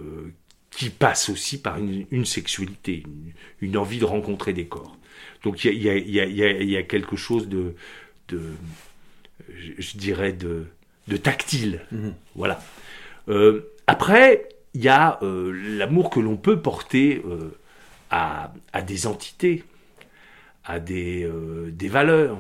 [0.70, 3.02] qui passe aussi par une, sexualité,
[3.61, 4.96] une, envie de rencontrer des corps.
[5.42, 7.74] Donc il y a, quelque chose de,
[8.28, 10.66] je, dirais, de,
[11.16, 11.81] tactile.
[11.90, 12.14] Mhm.
[12.35, 12.61] Voilà.
[13.28, 17.57] Euh, après, il y a euh, l'amour que l'on peut porter euh,
[18.11, 18.52] à,
[18.87, 19.64] des entités,
[20.64, 21.28] à des,
[21.88, 22.38] valeurs,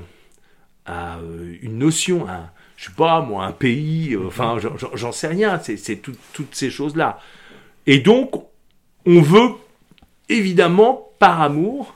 [0.86, 1.18] à
[1.62, 4.58] une notion, à, je sais pas moi, un pays, enfin,
[4.94, 7.20] j'en sais rien, c'est toutes ces choses-là.
[7.88, 8.34] Et donc,
[9.06, 9.54] on veut
[10.28, 11.94] évidemment, par amour,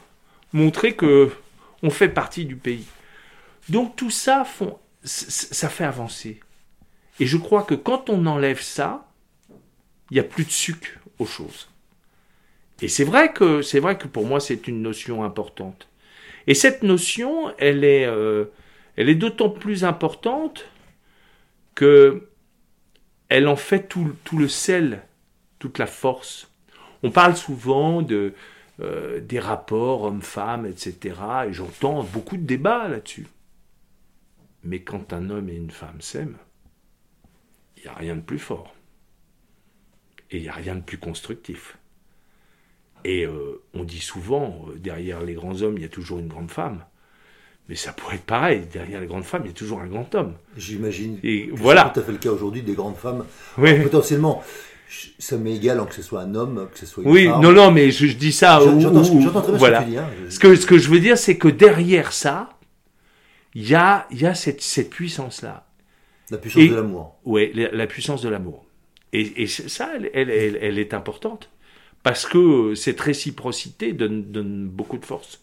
[0.54, 1.30] montrer que
[1.82, 2.86] on fait partie du pays.
[3.68, 4.46] Donc tout ça,
[5.04, 6.40] ça fait avancer.
[7.20, 9.06] Et je crois que quand on enlève ça,
[10.10, 11.68] il n'y a plus de sucre aux choses.
[12.80, 15.88] Et c'est vrai que c'est vrai que pour moi c'est une notion importante.
[16.46, 18.46] Et cette notion, elle est, euh,
[18.96, 20.64] d'autant plus importante
[21.74, 22.28] que
[23.28, 25.02] elle en fait tout le sel,
[25.62, 26.50] toute la force.
[27.04, 28.34] On parle souvent de,
[28.80, 31.14] euh, des rapports hommes-femmes, etc.
[31.46, 33.28] Et j'entends beaucoup de débats là-dessus.
[34.64, 36.36] Mais quand un homme et une femme s'aiment,
[37.76, 38.74] il n'y a rien de plus fort.
[40.32, 41.78] Et il n'y a rien de plus constructif.
[43.04, 46.28] Et euh, on dit souvent, euh, derrière les grands hommes, il y a toujours une
[46.28, 46.84] grande femme.
[47.68, 50.12] Mais ça pourrait être pareil, derrière les grandes femmes, il y a toujours un grand
[50.16, 50.34] homme.
[50.56, 51.20] J'imagine.
[51.22, 51.84] Et voilà.
[51.86, 53.24] C'est tout à fait le cas aujourd'hui des grandes femmes.
[53.58, 53.80] Oui.
[53.80, 54.42] potentiellement,
[55.18, 57.70] ça m'est égal que ce soit un homme, que ce soit une oui, non, non,
[57.70, 58.60] mais je, dis ça.
[58.60, 59.98] J'entends très bien ce que tu dis.
[59.98, 60.10] Hein.
[60.28, 62.58] Ce, que, ce que je veux dire, c'est que derrière ça,
[63.54, 65.66] il y a, y a cette, cette puissance-là.
[66.30, 67.16] La puissance de l'amour.
[67.24, 68.64] Oui, la, puissance de l'amour.
[69.12, 71.50] Et, et, ça, elle, elle, elle, est importante.
[72.02, 75.40] Parce que cette réciprocité donne, donne beaucoup de force.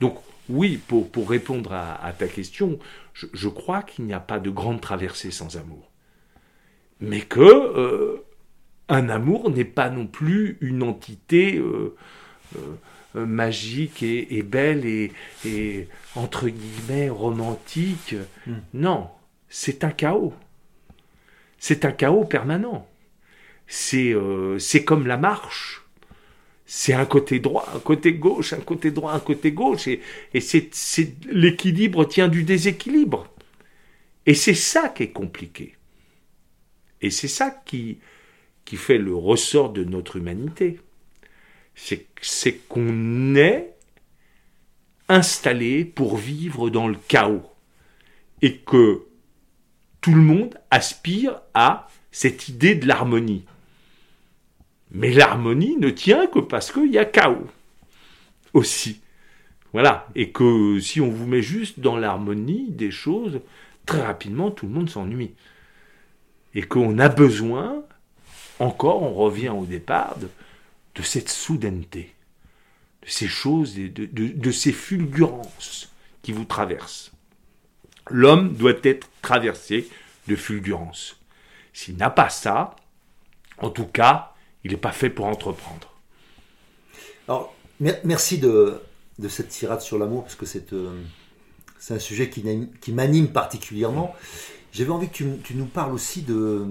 [0.00, 0.16] Donc,
[0.48, 2.78] oui, pour, pour répondre à, à ta question,
[3.14, 5.90] je, je crois qu'il n'y a pas de grande traversée sans amour.
[7.00, 8.19] Mais que euh,
[8.90, 11.96] un amour n'est pas non plus une entité euh,
[12.56, 18.16] euh, magique et, belle et, entre guillemets romantique.
[18.46, 18.56] Hmm.
[18.74, 19.08] Non,
[19.48, 20.34] c'est un chaos.
[21.58, 22.88] C'est un chaos permanent.
[23.68, 25.82] C'est euh, comme la marche.
[26.66, 29.88] C'est un côté droit, un côté gauche, un côté droit, un côté gauche.
[29.88, 30.00] Et,
[30.34, 33.28] et c'est l'équilibre tient du déséquilibre.
[34.26, 35.76] Et c'est ça qui est compliqué.
[37.00, 37.98] Et c'est ça qui,
[38.76, 40.80] fait le ressort de notre humanité.
[41.74, 43.74] C'est qu'on est
[45.08, 47.42] installé pour vivre dans le chaos
[48.42, 49.02] et que
[50.00, 53.44] tout le monde aspire à cette idée de l'harmonie.
[54.92, 57.46] Mais l'harmonie ne tient que parce qu'il y a chaos
[58.54, 59.00] aussi.
[59.72, 60.08] Voilà.
[60.14, 63.40] Et que si on vous met juste dans l'harmonie des choses,
[63.86, 65.32] très rapidement, tout le monde s'ennuie.
[66.54, 67.84] Et qu'on a besoin
[68.60, 72.14] encore, on revient au départ de, cette soudaineté,
[73.02, 75.90] de ces choses, de, ces fulgurances
[76.22, 77.10] qui vous traversent.
[78.10, 79.88] L'homme doit être traversé
[80.28, 81.16] de fulgurances.
[81.72, 82.76] S'il n'a pas ça,
[83.58, 85.94] en tout cas, il n'est pas fait pour entreprendre.
[87.28, 88.82] Alors, merci de,
[89.28, 91.02] cette tirade sur l'amour, parce que c'est euh,
[91.88, 94.14] un sujet qui, m'anime particulièrement.
[94.72, 96.66] J'avais envie que tu, tu, nous parles aussi de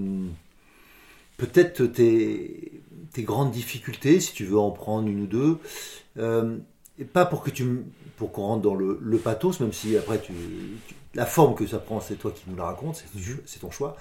[1.39, 2.81] peut-être tes,
[3.19, 5.57] grandes difficultés, si tu veux en prendre une ou deux.
[6.17, 6.57] Euh,
[6.99, 7.85] et pas pour que tu
[8.17, 10.33] pour qu'on rentre dans le, pathos, même si après tu,
[11.15, 13.03] la forme que ça prend, c'est toi qui nous la racontes,
[13.45, 13.95] c'est ton choix.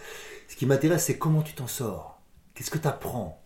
[0.48, 2.20] Ce qui m'intéresse, c'est comment tu t'en sors.
[2.54, 3.40] Qu'est-ce que tu apprends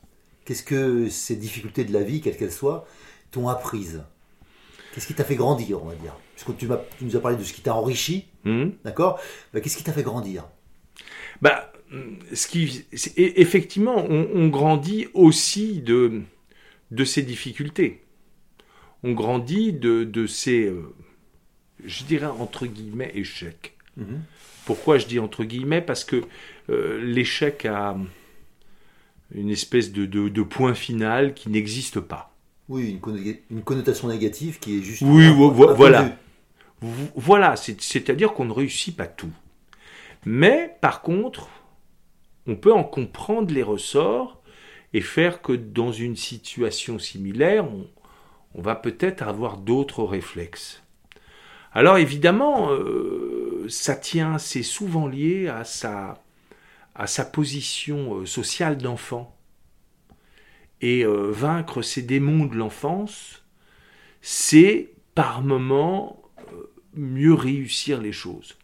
[0.46, 2.87] Qu'est-ce que ces difficultés de la vie, quelles qu'elles soient,
[3.31, 4.02] t'ont apprises?
[4.94, 6.16] Qu'est-ce qui t'a fait grandir, on va dire?
[6.35, 6.66] Parce que tu,
[6.98, 8.70] tu, nous as parlé de ce qui t'a enrichi, Hmm.
[8.85, 9.20] d'accord?
[9.52, 10.48] Bah, Qu'est-ce qui t'a fait grandir?
[11.40, 11.71] Bah,
[12.33, 12.85] ce qui,
[13.16, 16.22] effectivement, on, on grandit aussi de,
[16.90, 18.02] de ces difficultés.
[19.02, 20.94] On grandit de, de ces, euh,
[21.85, 23.74] je dirais entre guillemets, échecs.
[23.96, 24.22] Mhm.
[24.64, 25.83] Pourquoi je dis entre guillemets?
[25.83, 26.22] Parce que
[26.70, 27.96] euh, l'échec a
[29.35, 32.35] une espèce de, de, de point final qui n'existe pas.
[32.68, 35.02] Oui, une, conno- une connotation négative qui est juste.
[35.02, 36.16] Oui, vo- voilà.
[37.14, 39.31] Voilà, c'est- c'est-à-dire qu'on ne réussit pas tout.
[40.24, 41.48] Mais par contre,
[42.46, 44.40] on peut en comprendre les ressorts
[44.92, 47.66] et faire que dans une situation similaire,
[48.55, 50.83] on, va peut-être avoir d'autres réflexes.
[51.72, 56.22] Alors évidemment, euh, ça tient, c'est souvent lié à sa,
[56.94, 59.35] à sa position euh, sociale d'enfant.
[60.83, 63.42] Et euh, vaincre ces démons de l'enfance,
[64.20, 66.22] c'est par moments
[66.94, 68.59] mieux réussir les choses.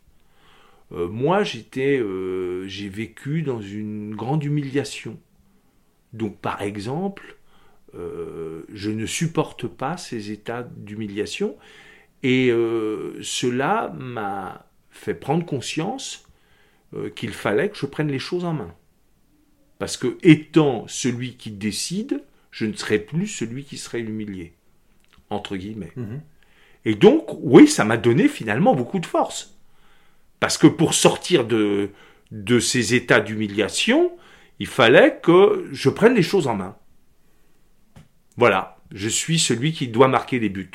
[0.92, 5.18] Euh, moi, j'étais, euh, j'ai vécu dans une grande humiliation.
[6.12, 7.36] Donc, par exemple,
[7.94, 11.56] euh, je ne supporte pas ces états d'humiliation,
[12.22, 12.48] et
[13.22, 16.26] cela m'a fait prendre conscience
[17.14, 18.74] qu'il fallait que je prenne les choses en main.
[19.78, 24.52] Parce que, étant celui qui décide, je ne serai plus celui qui serait humilié.
[25.30, 25.92] Entre guillemets.
[25.94, 26.20] Mhm.
[26.84, 29.57] Et donc, oui, ça m'a donné finalement beaucoup de force.
[30.40, 31.90] Parce que pour sortir de,
[32.30, 34.12] de ces états d'humiliation,
[34.58, 36.76] il fallait que je prenne les choses en main.
[38.36, 38.76] Voilà.
[38.90, 40.70] Je suis celui qui doit marquer les buts.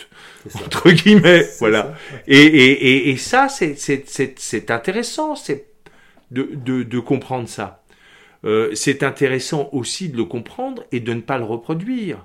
[0.54, 1.47] Entre guillemets.
[1.60, 1.95] Voilà.
[2.28, 5.65] Et, et, et, et ça, c'est- c'est c'est- c'est intéressant c'est
[6.30, 7.84] de, de, de comprendre ça.
[8.45, 12.23] Euh, c'est intéressant aussi de le comprendre et de ne pas le reproduire.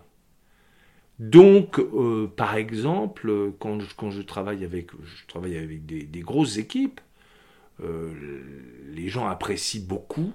[1.19, 6.21] Donc, euh, par exemple, quand je, quand je travaille avec, je travaille avec des, des
[6.21, 7.01] grosses équipes,
[7.81, 10.33] les gens apprécient beaucoup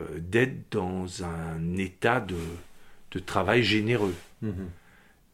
[0.00, 2.36] euh, d'être dans un état de,
[3.10, 4.70] de travail généreux Mhm.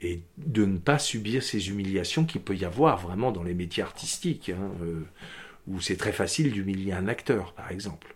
[0.02, 3.82] et de ne pas subir ces humiliations qu'il peut y avoir vraiment dans les métiers
[3.82, 5.02] artistiques, hein, euh,
[5.66, 8.14] où c'est très facile d'humilier un acteur, par exemple.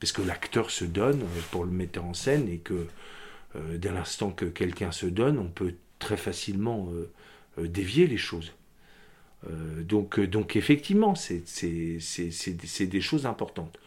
[0.00, 2.86] Parce que l'acteur se donne euh, pour le metteur en scène et que
[3.56, 7.10] euh, dès l'instant que quelqu'un se donne, on peut très facilement euh,
[7.58, 8.52] euh, dévier les choses.
[9.46, 13.78] Euh, donc, euh, donc effectivement, c'est des- choses importantes.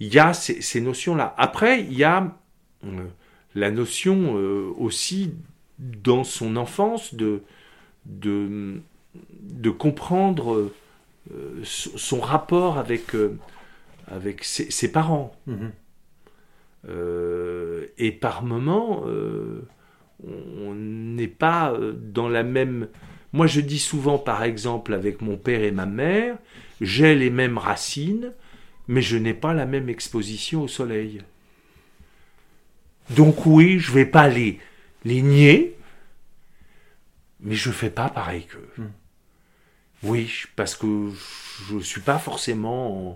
[0.00, 1.34] Il y a ces, ces notions-là.
[1.38, 2.36] Après, il y a
[2.84, 3.04] euh,
[3.54, 5.34] la notion euh, aussi
[5.78, 7.42] dans son enfance de,
[8.06, 8.80] de,
[9.42, 10.70] de comprendre
[11.64, 13.12] son rapport avec,
[14.06, 15.36] avec ses, ses parents.
[15.46, 15.72] Mhm.
[17.98, 19.02] Et par moments,
[20.24, 22.88] on n'est pas dans la même...
[23.32, 26.36] Moi, je dis souvent, par exemple, avec mon père et ma mère,
[26.80, 28.32] j'ai les mêmes racines,
[28.88, 31.22] mais je n'ai pas la même exposition au soleil.
[33.10, 34.58] Donc oui, je vais pas les,
[35.04, 35.76] les nier,
[37.40, 38.68] mais je fais pas pareil qu'eux.
[38.78, 38.90] Hmm.
[40.02, 41.10] Oui, parce que
[41.68, 43.10] je suis pas forcément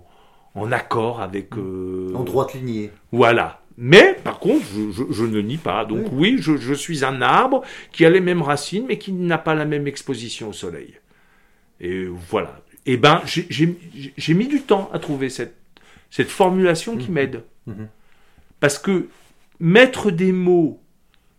[0.55, 1.57] en, en accord avec...
[1.57, 2.91] euh, En droite lignée.
[3.13, 3.60] voilà.
[3.83, 5.87] Mais, par contre, je, je- je ne nie pas.
[5.87, 6.35] Donc Oui.
[6.35, 7.63] oui, je, je suis un arbre
[7.93, 11.01] qui a les mêmes racines, mais qui n'a pas la même exposition au soleil.
[11.81, 12.61] Et voilà.
[12.85, 15.57] Et ben, j'ai- mis du temps à trouver cette,
[16.11, 17.15] cette formulation qui Mhm.
[17.15, 17.45] m'aide.
[17.67, 17.89] Mhm.
[18.61, 19.09] Parce que
[19.61, 20.79] mettre des mots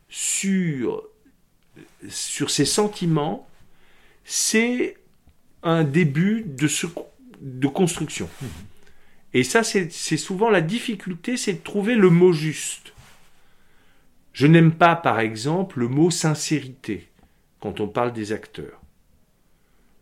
[0.09, 1.03] sur,
[2.09, 3.47] sur ces sentiments,
[4.25, 4.97] c'est
[5.61, 6.87] un début de, ce-
[7.39, 8.27] de construction.
[9.33, 12.93] Et ça, c'est souvent la difficulté, c'est de trouver le mot juste.
[14.33, 17.07] Je n'aime pas, par exemple, le mot sincérité
[17.59, 18.81] quand on parle des acteurs.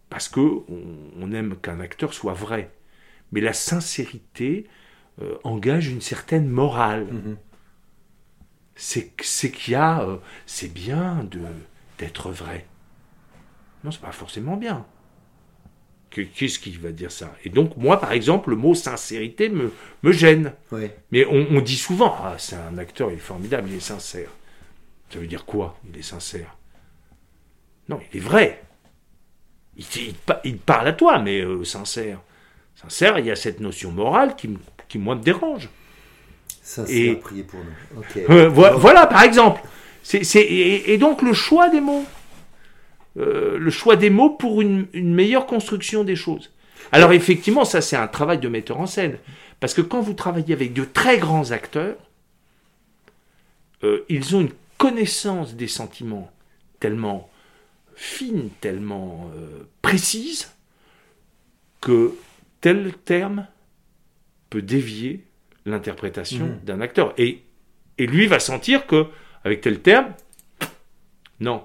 [0.09, 0.83] Parce que on,
[1.19, 2.71] on aime qu'un acteur soit vrai.
[3.31, 4.67] Mais la sincérité
[5.21, 7.38] euh, engage une certaine morale Mhm.
[8.75, 11.27] c'est qu'il y a euh, c'est bien
[11.97, 12.65] d'être vrai
[13.84, 14.86] non c'est pas forcément bien
[16.10, 17.34] qu'est-ce qui va dire ça?
[17.45, 19.72] Et donc moi par exemple le mot sincérité me,
[20.03, 20.95] me gêne Ouais.
[21.12, 24.30] mais on, on dit souvent ah c'est un acteur il est formidable il est sincère
[25.12, 26.55] ça veut dire quoi il est sincère?
[27.88, 28.62] Non il est vrai
[30.43, 32.20] il, parle à toi mais euh, sincère
[32.76, 34.49] sincère il y a cette notion morale qui,
[34.88, 35.70] qui moi me dérange
[36.62, 38.03] c'est Et- prier pour nous.
[38.30, 39.60] Euh, vo- voilà, par exemple.
[40.36, 42.05] Et donc le choix des mots.
[43.20, 46.51] Euh, le choix des mots pour une, une meilleure construction des choses.
[46.91, 49.17] Alors effectivement, ça c'est un travail de metteur en scène.
[49.59, 51.97] Parce que quand vous travaillez avec de très grands acteurs,
[53.84, 56.32] euh, ils ont une connaissance des sentiments
[56.80, 57.30] tellement
[57.95, 60.51] fine, tellement euh, précise,
[61.82, 62.13] que
[62.61, 63.47] tel terme
[64.49, 65.26] peut dévier
[65.65, 66.59] l'interprétation Mhm.
[66.63, 67.13] d'un acteur.
[67.17, 67.43] Et,
[67.97, 69.07] et lui va sentir que,
[69.43, 70.13] avec tel terme,
[71.41, 71.63] non,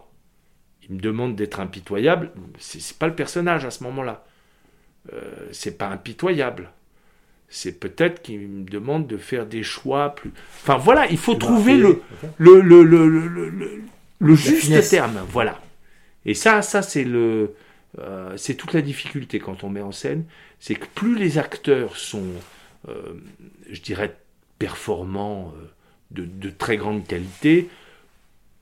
[0.88, 4.24] il me demande d'être impitoyable, c'est pas le personnage à ce moment-là.
[5.12, 6.70] Euh, c'est pas impitoyable.
[7.48, 10.32] C'est peut-être qu'il me demande de faire des choix plus.
[10.62, 12.02] Enfin voilà, il faut trouver le,
[12.38, 13.82] le, le, le,
[14.18, 15.20] le, juste terme.
[15.28, 15.60] Voilà.
[16.24, 17.54] Et ça, ça c'est le,
[17.98, 20.24] euh, c'est toute la difficulté quand on met en scène,
[20.58, 22.26] c'est que plus les acteurs sont,
[22.88, 23.12] euh,
[23.70, 24.16] je dirais,
[24.58, 25.66] performants, euh,
[26.10, 27.68] de, de très grande qualité,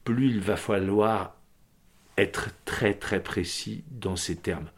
[0.05, 1.37] plus il va falloir
[2.19, 4.69] être très très précis dans ces termes.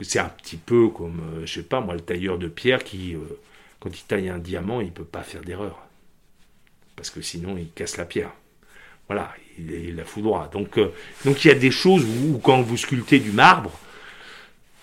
[0.00, 3.14] C'est un petit peu comme, euh, je sais pas moi, le tailleur de pierre qui,
[3.14, 3.20] euh,
[3.80, 5.78] quand il taille un diamant, il peut pas faire d'erreur.
[6.96, 8.32] Parce que sinon, il casse la pierre.
[9.08, 10.48] Voilà, il, il la foudroie.
[10.52, 10.92] Donc, euh,
[11.24, 13.72] donc il y a des choses où, quand vous sculptez du marbre,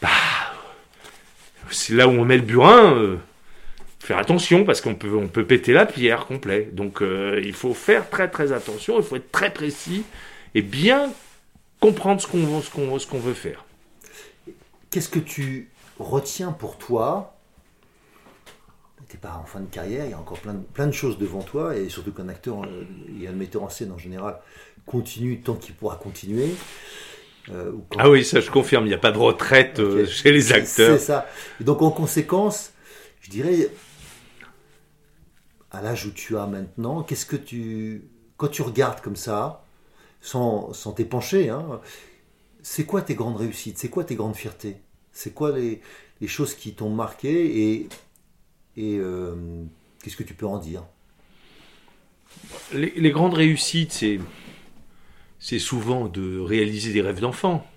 [0.01, 0.09] bah,
[1.69, 3.17] c'est là où on met le burin.
[3.99, 6.69] faire attention parce qu'on peut, on peut péter la pierre complet.
[6.71, 10.03] Donc il faut faire très très attention, il faut être très précis
[10.55, 11.11] et bien
[11.83, 13.65] comprendre ce qu'on ce qu'on ce qu'on veut faire.
[14.89, 15.69] Qu'est-ce que tu
[15.99, 17.35] retiens pour toi?
[19.09, 21.17] T'es pas en fin de carrière, il y a encore plein de, plein de choses
[21.19, 22.83] devant toi, et surtout qu'un acteur euh,
[23.21, 24.39] et un metteur en scène en général
[24.87, 26.49] continue tant qu'il pourra continuer.
[27.49, 30.05] Euh, ou quand- Ah oui, ça je confirme, il n'y a pas de retraite euh,
[30.07, 30.97] chez les acteurs.
[30.97, 31.27] C'est ça.
[31.59, 32.71] Et donc en conséquence,
[33.21, 33.69] je dirais,
[35.71, 38.05] à l'âge où tu as maintenant, qu'est-ce que tu,
[38.37, 39.62] quand tu regardes comme ça,
[40.23, 41.81] sans, t'épancher, hein,
[42.61, 43.77] c'est quoi tes grandes réussites?
[43.77, 44.77] C'est quoi tes grandes fiertés?
[45.11, 45.81] C'est quoi les,
[46.25, 47.89] choses qui t'ont marqué?
[48.77, 49.65] Et, euh,
[50.01, 50.83] qu'est-ce que tu peux en dire?
[52.71, 54.05] Les, grandes réussites,
[55.39, 57.67] c'est souvent de réaliser des rêves d'enfant.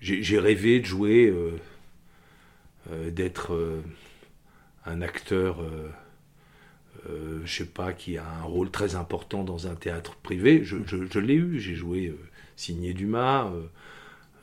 [0.00, 1.52] J'ai rêvé de jouer, euh,
[2.90, 3.82] euh, d'être
[4.86, 5.62] un acteur,
[7.08, 10.62] euh, je sais pas, qui a un rôle très important dans un théâtre privé.
[10.64, 10.76] Je,
[11.18, 12.18] l'ai eu, j'ai joué euh,
[12.56, 13.62] signé Dumas euh,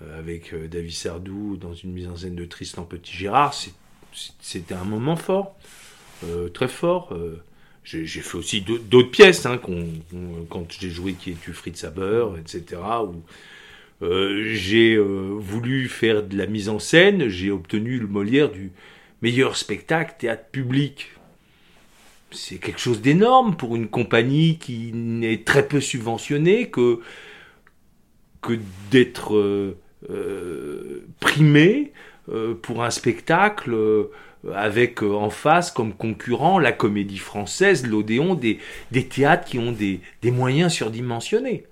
[0.03, 3.53] euh, avec David Sardou dans une mise en scène de Tristan Petit-Gérard.
[3.53, 3.73] C'est-
[4.13, 5.55] c'est- C'était un moment fort,
[6.53, 7.15] très fort.
[7.83, 9.59] j'ai fait aussi d'au- d'autres pièces, hein,
[10.49, 12.81] quand j'ai joué Qui es-tu Fritz Haber, etc.
[14.01, 18.71] J'ai voulu faire de la mise en scène, j'ai obtenu le Molière du
[19.21, 21.11] meilleur spectacle théâtre public.
[22.31, 26.99] C'est quelque chose d'énorme pour une compagnie qui n'est très peu subventionnée, que,
[28.41, 28.59] que
[28.91, 29.77] d'être euh,
[30.11, 31.91] euh, primé
[32.29, 34.11] euh, pour un spectacle euh,
[34.53, 38.59] avec en face comme concurrent la comédie française, l'Odéon, des,
[38.91, 41.65] des théâtres qui ont des, des moyens surdimensionnés.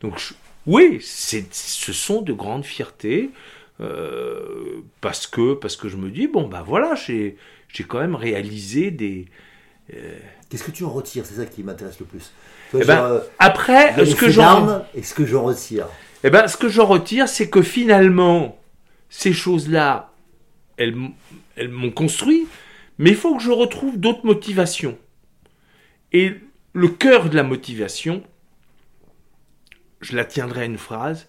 [0.00, 0.20] Donc
[0.66, 3.30] oui, ce sont de grandes fiertés
[5.00, 7.36] parce que parce que je me dis bon bah voilà j'ai
[7.88, 9.26] quand même réalisé des
[10.48, 11.24] Qu'est-ce que tu en retires?
[11.26, 12.32] C'est ça qui m'intéresse le plus.
[12.74, 15.86] Eh ben, genre, euh, après ce que j'en d'armes et ce que j'en retire.
[16.22, 18.60] Eh ben, ce que j'en retire, c'est que finalement,
[19.08, 20.12] ces choses-là,
[20.76, 20.96] elles,
[21.56, 22.46] elles m'ont construit,
[22.98, 24.98] mais il faut que je retrouve d'autres motivations.
[26.12, 26.34] Et
[26.72, 28.22] le cœur de la motivation,
[30.00, 31.28] je la tiendrai à une phrase,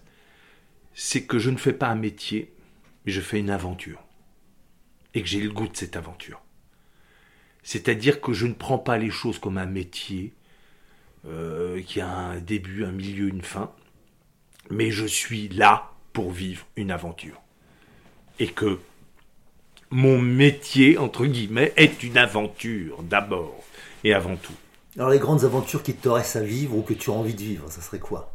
[0.94, 2.52] c'est que je ne fais pas un métier,
[3.04, 4.02] mais je fais une aventure.
[5.14, 6.41] Et que j'ai le goût de cette aventure.
[7.62, 10.32] C'est-à-dire que je ne prends pas les choses comme un métier,
[11.26, 13.70] euh, qui a un début, un milieu, une fin
[14.70, 17.40] mais je suis là pour vivre une aventure.
[18.38, 18.78] Et que
[19.90, 23.62] mon métier, entre guillemets, est une aventure d'abord
[24.04, 24.54] et avant tout.
[24.96, 27.42] Alors les grandes aventures qui te restent à vivre ou que tu as envie de
[27.42, 28.34] vivre, ça serait quoi?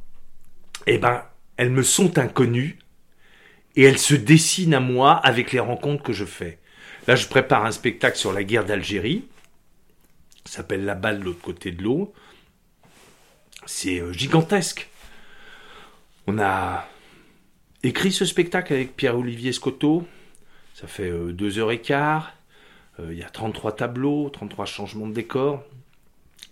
[0.85, 1.23] Eh ben,
[1.57, 2.79] elles me sont inconnues
[3.75, 6.59] et elles se dessinent à moi avec les rencontres que je fais.
[7.07, 9.25] Là, je prépare un spectacle sur la guerre d'Algérie.
[10.43, 12.13] Ça s'appelle La balle de l'autre côté de l'eau.
[13.65, 14.89] C'est euh, gigantesque.
[16.27, 16.85] On a
[17.83, 20.05] écrit ce spectacle avec Pierre-Olivier Scotto.
[20.73, 22.33] Ça fait euh, deux heures et quart.
[22.99, 25.63] Euh, Il y a 33 tableaux, 33 changements de décor.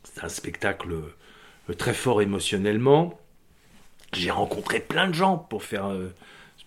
[0.04, 0.96] C'est un spectacle
[1.78, 3.20] très fort émotionnellement.
[4.14, 5.88] J'ai rencontré plein de gens pour faire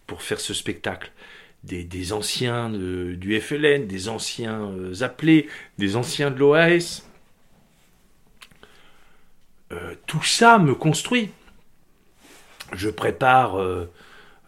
[0.07, 1.11] ce spectacle.
[1.65, 7.03] Des, anciens du FLN, des anciens euh, appelés, des anciens de l'OAS.
[9.73, 11.31] Euh, tout ça me construit.
[12.73, 13.87] Je prépare euh,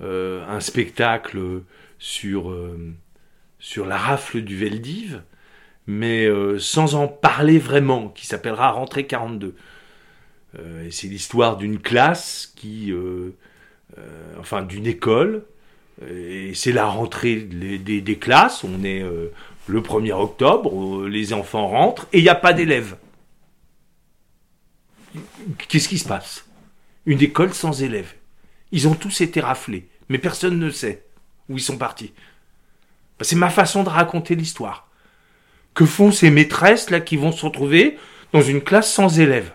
[0.00, 1.62] un spectacle
[1.98, 2.56] sur,
[3.58, 5.22] sur la rafle du Veldiv.
[5.86, 9.54] mais sans en parler vraiment, qui s'appellera Rentrée 42.
[10.58, 12.92] Euh, et c'est l'histoire d'une classe qui,
[14.38, 15.44] enfin d'une école,
[16.09, 18.64] et c'est la rentrée des, classes.
[18.64, 19.32] On est euh,
[19.66, 22.96] le 1er octobre, euh, les enfants rentrent et il n'y a pas d'élèves.
[25.68, 26.46] Qu'est-ce qui se passe?
[27.07, 28.14] Une école sans élèves.
[28.72, 31.05] Ils ont tous été raflés, mais personne ne sait
[31.48, 32.12] où ils sont partis.
[33.18, 34.88] Ben, c'est ma façon de raconter l'histoire.
[35.74, 37.98] Que font ces maîtresses là qui vont se retrouver
[38.32, 39.53] dans une classe sans élèves?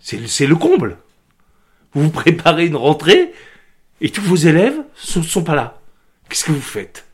[0.00, 0.98] C'est le- comble.
[1.94, 3.32] Vous préparez une rentrée
[4.04, 4.76] et tous vos élèves
[5.16, 5.80] ne sont pas là.
[6.28, 7.06] Qu'est-ce que vous faites?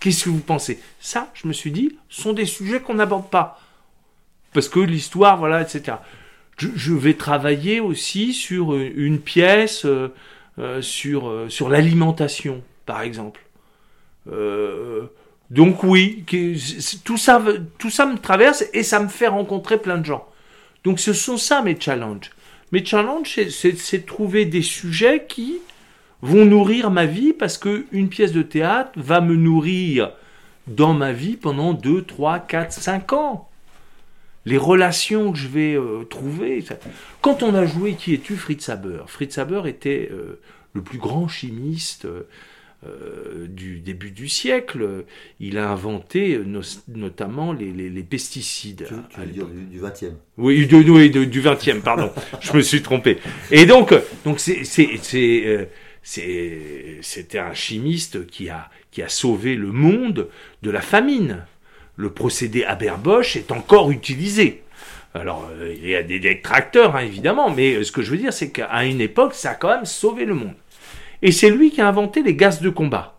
[0.00, 0.78] Qu'est-ce que vous pensez?
[1.00, 3.58] Ça, je me suis dit, sont des sujets qu'on n'aborde pas.
[4.52, 5.96] Parce que l'histoire, voilà, etc.
[6.58, 10.12] Je, vais travailler aussi sur euh, une pièce euh,
[10.58, 13.40] euh, sur, sur l'alimentation, par exemple.
[15.50, 16.54] Donc oui, que-
[17.02, 17.42] tout ça,
[17.78, 20.28] tout ça me traverse et ça me fait rencontrer plein de gens.
[20.84, 22.30] Donc ce sont ça mes challenges.
[22.72, 25.60] Mes challenges, c'est de trouver des sujets qui
[26.22, 30.12] vont nourrir ma vie parce que une pièce de théâtre va me nourrir
[30.66, 33.48] dans ma vie pendant 2, 3, 4, 5 ans.
[34.44, 36.64] Les relations que je vais euh, trouver.
[37.20, 39.02] Quand on a joué Qui es-tu Fritz Haber?
[39.08, 40.40] Fritz Haber était euh,
[40.72, 42.06] le plus grand chimiste
[42.86, 45.04] euh, du début du siècle.
[45.40, 48.86] Il a inventé nos- notamment les, les- les pesticides.
[48.88, 50.12] Tu, tu dire du, du 20e.
[50.38, 52.10] Oui, de, oui, du 20e, pardon.
[52.40, 53.18] je me suis trompé.
[53.50, 53.94] Et donc,
[54.24, 54.62] donc c'est,
[56.06, 60.28] c'était un chimiste qui a, qui a sauvé le monde
[60.62, 61.44] de la famine.
[61.96, 64.62] Le procédé Haber-Bosch est encore utilisé.
[65.14, 68.18] Alors, euh, il y a des détracteurs, hein, évidemment, mais euh, ce que je veux
[68.18, 70.54] dire, c'est qu'à une époque, ça a quand même sauvé le monde.
[71.22, 73.18] Et c'est lui qui a inventé les gaz de combat,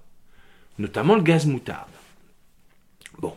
[0.78, 1.90] notamment le gaz moutarde.
[3.20, 3.34] Bon,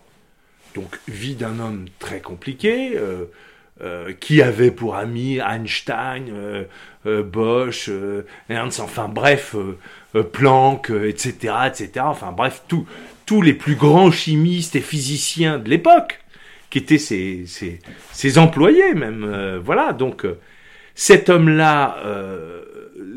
[0.75, 3.25] donc vie d'un homme très compliqué, euh,
[3.83, 6.65] euh, qui avait pour amis Einstein, euh,
[7.07, 9.57] euh, Bosch, euh, Ernst, enfin bref,
[10.33, 12.87] Planck, etc., etc., enfin bref, tous
[13.25, 16.21] tous les plus grands chimistes et physiciens de l'époque,
[16.69, 17.79] qui étaient ses, ses,
[18.13, 20.27] ses employés même, voilà, donc
[20.97, 22.03] cet homme-là,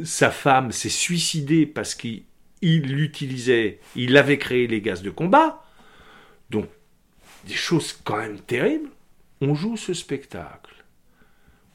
[0.03, 2.23] sa femme s'est suicidée parce qu'il
[2.61, 5.63] il utilisait, il avait créé les gaz de combat,
[6.51, 6.67] donc
[7.47, 8.89] des choses quand même terribles.
[9.45, 10.85] On joue ce spectacle,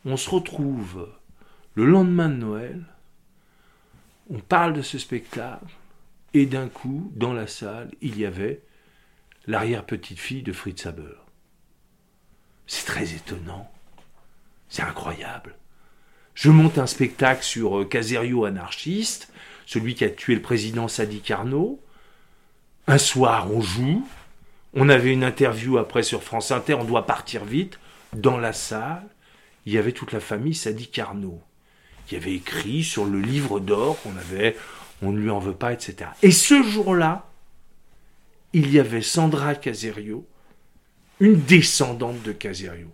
[0.06, 1.12] on se retrouve
[1.74, 2.82] le lendemain de Noël,
[4.30, 5.66] on parle de ce spectacle,
[6.32, 8.62] et d'un coup, dans la salle, il y avait
[9.46, 11.18] l'arrière-petite-fille de Fritz Haber.
[12.66, 13.70] C'est très étonnant,
[14.70, 15.54] c'est incroyable.
[16.32, 19.30] Je monte un spectacle sur euh, Caserio anarchiste,
[19.66, 21.84] celui qui a tué le président Sadi Carnot.
[22.86, 24.08] Un soir, on joue.
[24.74, 27.78] On avait une interview après sur France Inter, on doit partir vite.
[28.12, 29.06] Dans la salle,
[29.66, 31.42] il y avait toute la famille Sadi Carnot,
[32.06, 34.56] qui avait écrit sur le livre d'or qu'on avait,
[35.02, 36.10] on ne lui en veut pas, etc.
[36.22, 37.26] Et ce jour-là,
[38.52, 40.26] il y avait Sandra Caserio,
[41.20, 42.90] une descendante de Caserio.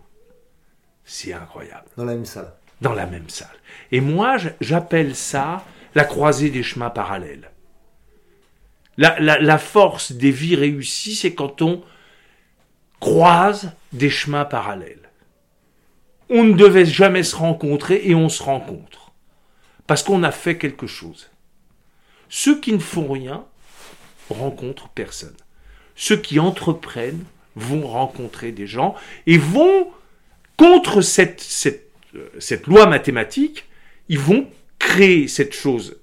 [1.05, 2.55] C'est incroyable Dans la même salle.
[2.81, 3.57] dans la même salle.
[3.93, 5.64] Et moi, j'appelle ça
[5.95, 7.51] la croisée des chemins parallèles.
[8.97, 11.82] La, force des vies réussies, c'est quand on
[13.01, 15.11] croise des chemins parallèles.
[16.30, 19.12] On ne devait jamais se rencontrer et on se rencontre.
[19.86, 21.30] Parce qu'on a fait quelque chose.
[22.28, 23.45] Ceux qui ne font rien
[24.30, 25.36] rencontrent personne.
[25.97, 27.24] Ceux qui entreprennent
[27.57, 28.95] vont rencontrer des gens
[29.26, 29.88] et vont
[30.57, 33.66] contre cette, cette, euh, cette loi mathématique,
[34.09, 35.99] ils vont créer cette chose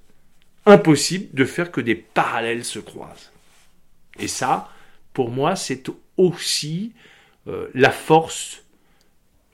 [0.65, 3.31] impossible de faire que des parallèles se croisent.
[4.19, 4.69] Et ça,
[5.13, 5.83] pour moi, c'est
[6.17, 6.93] aussi
[7.47, 8.63] euh, la force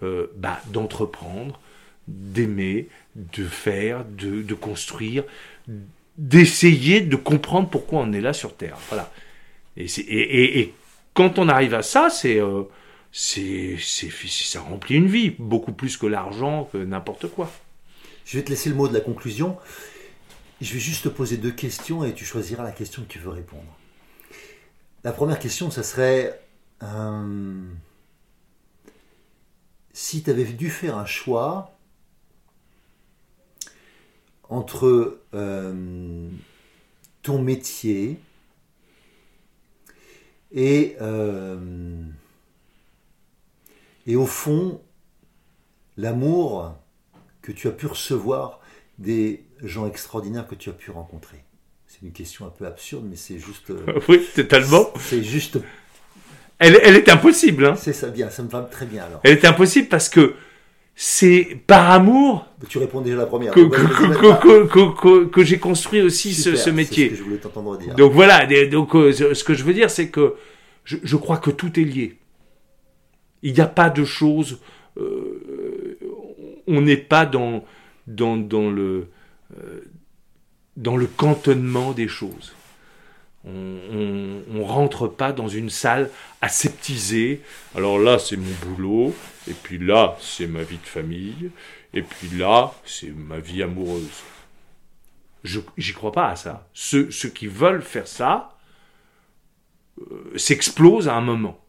[0.04, 1.60] euh, bah, d'entreprendre,
[2.08, 5.24] d'aimer, de faire, de, de construire,
[6.18, 8.78] d'essayer de comprendre pourquoi on est là sur Terre.
[8.90, 9.12] Voilà.
[9.78, 10.74] Et, et, et- et
[11.14, 12.64] quand on arrive à ça, c'est euh,
[13.12, 17.52] ça remplit une vie beaucoup plus que l'argent, que n'importe quoi.
[18.26, 19.58] Je vais te laisser le mot de la conclusion.
[20.60, 23.30] Je vais juste te poser deux questions et tu choisiras la question que tu veux
[23.30, 23.78] répondre.
[25.04, 26.42] La première question, ça serait
[26.82, 27.64] euh,
[29.94, 31.78] si tu avais dû faire un choix
[34.50, 36.30] entre euh,
[37.22, 38.20] ton métier
[40.56, 42.04] euh,
[44.08, 44.82] et au fond
[45.98, 46.76] l'amour
[47.44, 48.60] que tu as pu recevoir
[48.98, 51.44] des gens extraordinaires que tu as pu rencontrer
[51.88, 53.70] C'est une question un peu absurde, mais c'est juste.
[53.72, 54.88] euh, oui, totalement.
[55.00, 55.60] C'est juste
[56.60, 57.66] Elle, elle est impossible.
[57.66, 57.76] Hein.
[57.76, 59.20] C'est ça bien, ça me va très bien alors.
[59.24, 60.34] Elle est impossible parce que
[60.96, 63.54] c'est par amour Tu réponds déjà à la première.
[63.54, 67.06] que, que, j'ai construit aussi ce, Super, ce c'est métier.
[67.06, 67.94] ce que je voulais t'entendre dire.
[67.94, 70.34] Donc voilà, donc euh, ce ce que je veux dire, c'est que
[70.86, 72.18] je, je crois que tout est lié.
[73.44, 74.60] Il n'y a pas de choses.
[74.98, 76.00] euh,
[76.66, 77.64] on n'est pas dans,
[78.08, 79.10] dans, dans le
[79.58, 79.82] euh,
[80.76, 82.54] dans le cantonnement des choses.
[83.46, 86.10] On, on rentre pas dans une salle
[86.42, 87.42] aseptisée.
[87.76, 89.16] Alors là, c'est mon boulot,
[89.48, 91.50] et puis là, c'est ma vie de famille,
[91.94, 94.24] et puis là, c'est ma vie amoureuse.
[95.44, 96.68] Je j'y crois pas à ça.
[96.74, 98.58] Ceux, ceux qui veulent faire ça
[100.02, 101.64] euh, s'explosent à un moment.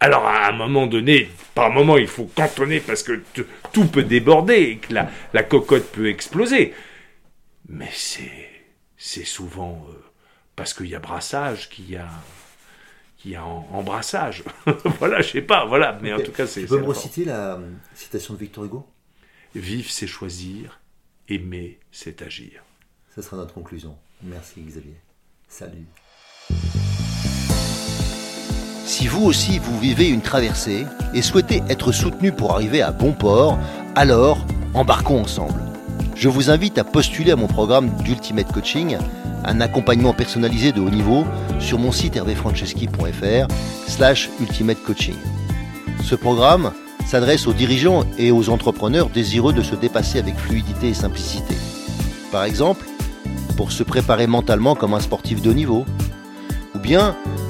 [0.00, 3.22] Alors à un moment donné, par moment, il faut cantonner parce que
[3.72, 6.74] tout peut déborder et que la, la cocotte peut exploser.
[7.68, 8.50] Mais c'est
[8.98, 9.94] c'est souvent euh,
[10.54, 12.08] parce qu'il y a brassage qu'il y a
[13.18, 14.44] qu'il y a en- embrassage.
[14.98, 15.98] voilà, je sais pas, voilà.
[16.02, 18.86] Mais en tout cas, c'est Tu peux me reciter la euh, citation de Victor Hugo?
[19.54, 20.80] Vivre, c'est choisir.
[21.28, 22.62] Aimer, c'est agir.
[23.14, 23.96] Ça sera notre conclusion.
[24.22, 24.96] Merci Xavier.
[25.48, 25.86] Salut.
[28.98, 33.12] Si vous aussi vous vivez une traversée et souhaitez être soutenu pour arriver à bon
[33.12, 33.58] port,
[33.94, 34.38] alors
[34.72, 35.60] embarquons ensemble.
[36.14, 38.96] Je vous invite à postuler à mon programme d'Ultimate Coaching,
[39.44, 41.26] un accompagnement personnalisé de haut niveau
[41.58, 43.48] sur mon site hervéfranceschi.fr
[43.86, 45.16] slash ultimate coaching.
[46.02, 46.72] Ce programme
[47.04, 51.54] s'adresse aux dirigeants et aux entrepreneurs désireux de se dépasser avec fluidité et simplicité.
[52.32, 52.86] Par exemple,
[53.58, 55.84] pour se préparer mentalement comme un sportif de haut niveau,
[56.74, 57.14] ou bien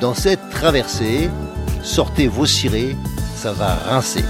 [0.00, 1.30] Dans cette traversée,
[1.82, 2.96] sortez vos cirés,
[3.36, 4.24] ça va rincer.